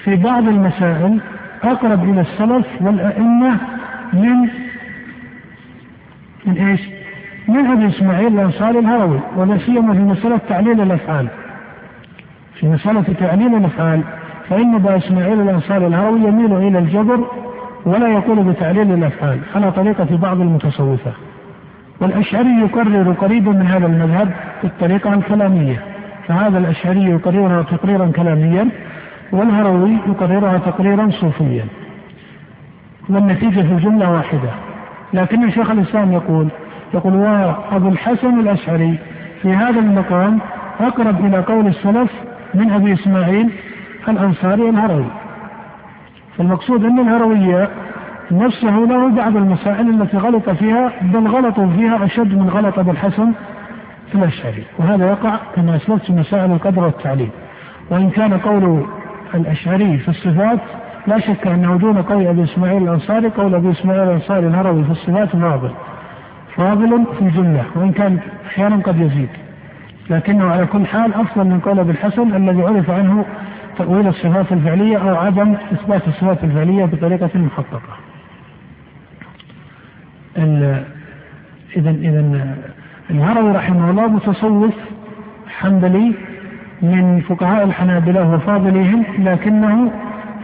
في 0.05 0.17
بعض 0.17 0.49
المسائل 0.49 1.21
أقرب 1.65 2.11
إلى 2.11 2.21
السلف 2.21 2.67
والأئمة 2.81 3.57
من 4.13 4.49
من 6.47 6.57
إيش؟ 6.59 6.81
من 7.49 7.67
أبي 7.67 7.87
إسماعيل 7.87 8.27
الأنصاري 8.27 8.79
الهروي 8.79 9.21
ولا 9.37 9.59
سيما 9.59 9.95
في 9.95 10.01
مسألة 10.01 10.41
تعليل 10.49 10.81
الأفعال. 10.81 11.29
في 12.55 12.69
مسألة 12.69 13.05
تعليل 13.21 13.55
الأفعال 13.55 14.03
فإن 14.49 14.75
أبا 14.75 14.97
إسماعيل 14.97 15.41
الأنصاري 15.41 15.87
الهروي 15.87 16.21
يميل 16.21 16.57
إلى 16.57 16.79
الجبر 16.79 17.25
ولا 17.87 18.09
يقول 18.09 18.43
بتعليل 18.43 18.93
الأفعال 18.93 19.39
على 19.55 19.73
طريقة 19.73 20.17
بعض 20.17 20.41
المتصوفة. 20.41 21.13
والأشعري 22.01 22.61
يقرر 22.61 23.13
قريبا 23.13 23.51
من 23.51 23.67
هذا 23.67 23.87
المذهب 23.87 24.33
بالطريقة 24.63 25.15
الكلامية. 25.15 25.83
فهذا 26.29 26.59
الأشعري 26.59 27.05
يقررها 27.05 27.63
تقريرا 27.63 28.07
كلاميا 28.17 28.69
والهروي 29.33 29.97
يقررها 30.07 30.59
تقريرا 30.59 31.11
صوفيا 31.11 31.65
والنتيجة 33.09 33.61
في 33.61 33.73
الجملة 33.73 34.13
واحدة 34.13 34.51
لكن 35.13 35.51
شيخ 35.51 35.71
الإسلام 35.71 36.13
يقول 36.13 36.49
يقول 36.95 37.15
وأبو 37.15 37.89
الحسن 37.89 38.41
الأشعري 38.41 38.99
في 39.43 39.53
هذا 39.53 39.81
المقام 39.81 40.39
أقرب 40.81 41.27
إلى 41.27 41.39
قول 41.39 41.67
السلف 41.67 42.11
من 42.55 42.71
أبي 42.71 42.93
إسماعيل 42.93 43.51
الأنصاري 44.09 44.69
الهروي. 44.69 45.05
فالمقصود 46.39 46.85
أن 46.85 46.99
الهروية 46.99 47.69
نفسه 48.31 48.71
له 48.71 49.09
بعض 49.09 49.37
المسائل 49.37 50.03
التي 50.03 50.17
غلط 50.17 50.51
فيها 50.51 50.93
بل 51.03 51.29
غلطوا 51.29 51.67
فيها 51.67 52.05
أشد 52.05 52.35
من 52.39 52.49
غلط 52.49 52.79
أبو 52.79 52.91
الحسن 52.91 53.33
في 54.13 54.15
الأشعري. 54.15 54.65
وهذا 54.79 55.09
يقع 55.09 55.37
كما 55.57 55.77
أسلفت 55.77 56.05
في 56.05 56.13
مسائل 56.13 56.53
القدر 56.53 56.85
والتعليم. 56.85 57.31
وإن 57.91 58.11
كان 58.11 58.39
قول 58.39 58.87
الأشعري 59.35 59.99
في 59.99 60.09
الصفات 60.09 60.61
لا 61.09 61.19
شك 61.19 61.47
أنه 61.47 61.77
دون 61.77 62.03
قول 62.03 62.27
أبي 62.27 62.45
إسماعيل 62.45 62.83
الأنصاري 62.83 63.29
قول 63.29 63.55
أبي 63.55 63.71
إسماعيل 63.71 64.03
الأنصاري 64.03 64.47
الهروي 64.47 64.85
في 64.85 64.91
الصفات 64.91 65.29
فاضل 65.29 65.71
فاضل 66.57 67.05
في 67.19 67.23
الجملة 67.23 67.65
وإن 67.75 67.93
كان 67.93 68.19
أحيانا 68.47 68.77
قد 68.77 69.01
يزيد 69.01 69.29
لكنه 70.11 70.51
على 70.51 70.67
كل 70.67 70.87
حال 70.87 71.15
أفضل 71.15 71.45
من 71.45 71.61
قول 71.61 71.79
أبي 71.79 71.91
الحسن 71.91 72.37
الذي 72.37 72.63
عرف 72.63 72.91
عنه 72.91 73.25
تأويل 73.79 74.07
الصفات 74.07 74.53
الفعلية 74.53 74.99
أو 74.99 75.17
عدم 75.17 75.55
إثبات 75.73 76.09
الصفات 76.09 76.45
الفعلية 76.45 76.85
بطريقة 76.85 77.31
محققة. 77.35 77.81
إذا 81.77 81.91
إذا 81.91 82.55
الهروي 83.11 83.53
رحمه 83.53 83.91
الله 83.91 84.07
متصوف 84.07 84.75
حنبلي 85.49 86.15
من 86.83 87.21
فقهاء 87.29 87.65
الحنابلة 87.65 88.35
وفاضليهم 88.35 89.05
لكنه 89.19 89.93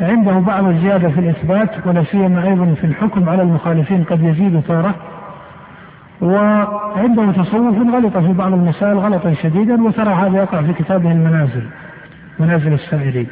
عنده 0.01 0.33
بعض 0.33 0.65
الزيادة 0.65 1.09
في 1.09 1.21
الإثبات 1.21 1.87
ولا 1.87 2.05
سيما 2.05 2.45
أيضا 2.45 2.75
في 2.81 2.85
الحكم 2.85 3.29
على 3.29 3.43
المخالفين 3.43 4.05
قد 4.05 4.23
يزيد 4.23 4.63
تارة. 4.69 4.95
وعنده 6.21 7.33
تصوف 7.33 7.95
غلط 7.95 8.19
في 8.19 8.33
بعض 8.33 8.53
المسائل 8.53 8.99
غلطا 8.99 9.35
شديدا 9.43 9.83
وترى 9.83 10.15
هذا 10.15 10.39
يقع 10.39 10.63
في 10.63 10.73
كتابه 10.73 11.13
المنازل 11.13 11.67
منازل 12.39 12.73
السائرين 12.73 13.27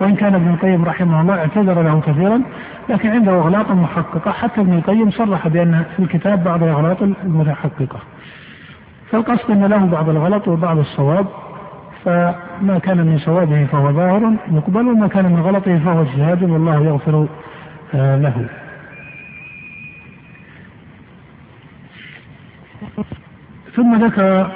وإن 0.00 0.14
كان 0.14 0.34
ابن 0.34 0.48
القيم 0.48 0.84
رحمه 0.84 1.20
الله 1.20 1.34
اعتذر 1.34 1.82
له 1.82 2.00
كثيرا 2.00 2.42
لكن 2.88 3.10
عنده 3.10 3.32
أغلاط 3.32 3.70
محققة. 3.70 4.30
حتى 4.30 4.60
ابن 4.60 4.72
القيم 4.72 5.10
صرح 5.10 5.48
بأن 5.48 5.84
في 5.96 6.02
الكتاب 6.02 6.44
بعض 6.44 6.62
الأغلاط 6.62 7.02
المتحققة. 7.02 7.98
فالقصد 9.10 9.50
أن 9.50 9.64
له 9.64 9.86
بعض 9.86 10.08
الغلط 10.08 10.48
وبعض 10.48 10.78
الصواب. 10.78 11.26
فما 12.06 12.78
كان 12.82 13.06
من 13.06 13.18
صوابه 13.18 13.64
فهو 13.64 13.92
ظاهر 13.92 14.32
مقبل 14.48 14.88
وما 14.88 15.08
كان 15.08 15.24
من 15.24 15.40
غلطه 15.40 15.78
فهو 15.78 16.02
اجتهاد 16.02 16.42
والله 16.42 16.84
يغفر 16.84 17.26
آه، 17.94 18.16
له. 18.16 18.48
ثم 23.76 24.04
ذكر 24.04 24.50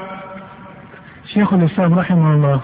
شيخ 1.25 1.53
الإسلام 1.53 1.99
رحمه 1.99 2.35
الله 2.35 2.61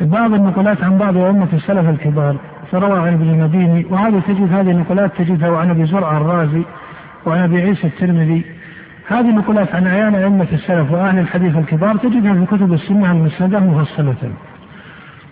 بعض 0.00 0.34
النقلات 0.34 0.84
عن 0.84 0.98
بعض 0.98 1.16
أئمة 1.16 1.48
السلف 1.52 1.88
الكبار 1.88 2.36
فروى 2.72 2.98
عن 2.98 3.12
ابن 3.12 3.30
المديني 3.30 3.86
وهذه 3.90 4.22
تجد 4.28 4.52
هذه 4.52 4.70
النقلات 4.70 5.16
تجدها 5.16 5.58
عن 5.58 5.70
أبي 5.70 5.86
زرع 5.86 6.16
الرازي 6.16 6.62
وعن 7.26 7.38
أبي 7.38 7.62
عيسى 7.62 7.86
الترمذي 7.86 8.44
هذه 9.10 9.30
النقلات 9.30 9.74
عن 9.74 9.86
أعيان 9.86 10.14
أئمة 10.14 10.46
السلف 10.52 10.92
وأهل 10.92 11.18
الحديث 11.18 11.56
الكبار 11.56 11.96
تجدها 11.96 12.34
في 12.34 12.46
كتب 12.46 12.72
السنة 12.72 13.12
المسندة 13.12 13.60
مفصلة. 13.60 14.14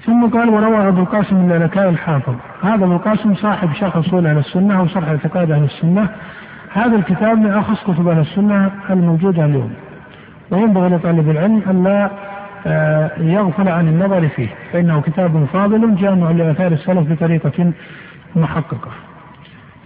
ثم 0.06 0.26
قال 0.26 0.48
وروى 0.48 0.88
أبو 0.88 1.00
القاسم 1.00 1.36
اللالكائي 1.36 1.88
الحافظ، 1.88 2.34
هذا 2.62 2.84
أبو 2.84 2.92
القاسم 2.92 3.34
صاحب 3.34 3.72
شرح 3.74 3.96
أصول 3.96 4.26
أهل 4.26 4.38
السنة 4.38 4.82
وشرح 4.82 5.08
اعتقاد 5.08 5.50
أهل 5.50 5.64
السنة. 5.64 6.08
هذا 6.72 6.96
الكتاب 6.96 7.38
من 7.38 7.50
أخص 7.50 7.84
كتب 7.84 8.08
أهل 8.08 8.20
السنة 8.20 8.70
الموجودة 8.90 9.44
اليوم. 9.44 9.72
وينبغي 10.50 10.88
لطالب 10.88 11.30
العلم 11.30 11.62
أن 11.70 11.84
لا 11.84 12.10
آه، 12.66 13.10
يغفل 13.18 13.68
عن 13.68 13.88
النظر 13.88 14.28
فيه، 14.28 14.48
فإنه 14.72 15.00
كتاب 15.00 15.44
فاضل 15.52 15.94
جامع 15.94 16.30
لآثار 16.30 16.72
السلف 16.72 17.12
بطريقة 17.12 17.72
محققة. 18.36 18.90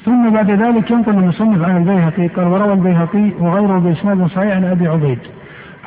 ثم 0.04 0.30
بعد 0.30 0.50
ذلك 0.50 0.90
ينقل 0.90 1.12
المصنف 1.12 1.62
عن 1.62 1.76
البيهقي 1.76 2.26
قال 2.26 2.46
وروى 2.46 2.72
البيهقي 2.72 3.30
وغيره 3.40 3.78
بإسناد 3.78 4.26
صحيح 4.26 4.56
عن 4.56 4.64
أبي 4.64 4.88
عبيد. 4.88 5.18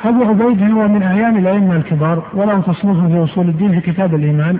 أبو 0.04 0.24
عبيد 0.24 0.62
هو 0.62 0.88
من 0.88 1.02
أعيان 1.02 1.36
الأئمة 1.36 1.76
الكبار 1.76 2.22
وله 2.34 2.60
تصنيف 2.60 3.04
في 3.04 3.24
أصول 3.24 3.48
الدين 3.48 3.80
في 3.80 3.92
كتاب 3.92 4.14
الإيمان 4.14 4.58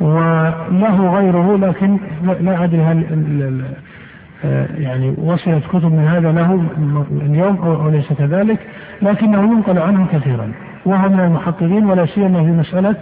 وله 0.00 1.16
غيره 1.18 1.56
لكن 1.56 1.98
لا 2.40 2.64
أدري 2.64 2.80
هل 2.80 3.64
يعني 4.78 5.14
وصلت 5.18 5.64
كتب 5.66 5.92
من 5.92 6.04
هذا 6.04 6.32
له 6.32 6.64
اليوم 7.22 7.56
أو 7.56 7.90
ليس 7.90 8.12
كذلك 8.12 8.58
لكنه 9.02 9.42
ينقل 9.42 9.78
عنه 9.78 10.06
كثيرا 10.12 10.52
وهو 10.86 11.08
من 11.08 11.20
المحققين 11.20 11.86
ولا 11.86 12.06
سيما 12.06 12.44
في 12.44 12.50
مسألة 12.50 12.96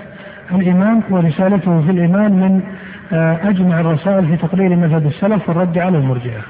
الإيمان 0.53 1.01
ورسالته 1.11 1.83
في 1.83 1.91
الإيمان 1.91 2.33
من 2.33 2.61
آه، 2.61 2.84
أجمع 3.13 3.81
الرسائل 3.81 4.27
في 4.27 4.37
تقرير 4.37 4.77
مذهب 4.77 5.07
السلف 5.07 5.49
والرد 5.49 5.79
على 5.79 5.99
المرجئة. 5.99 6.41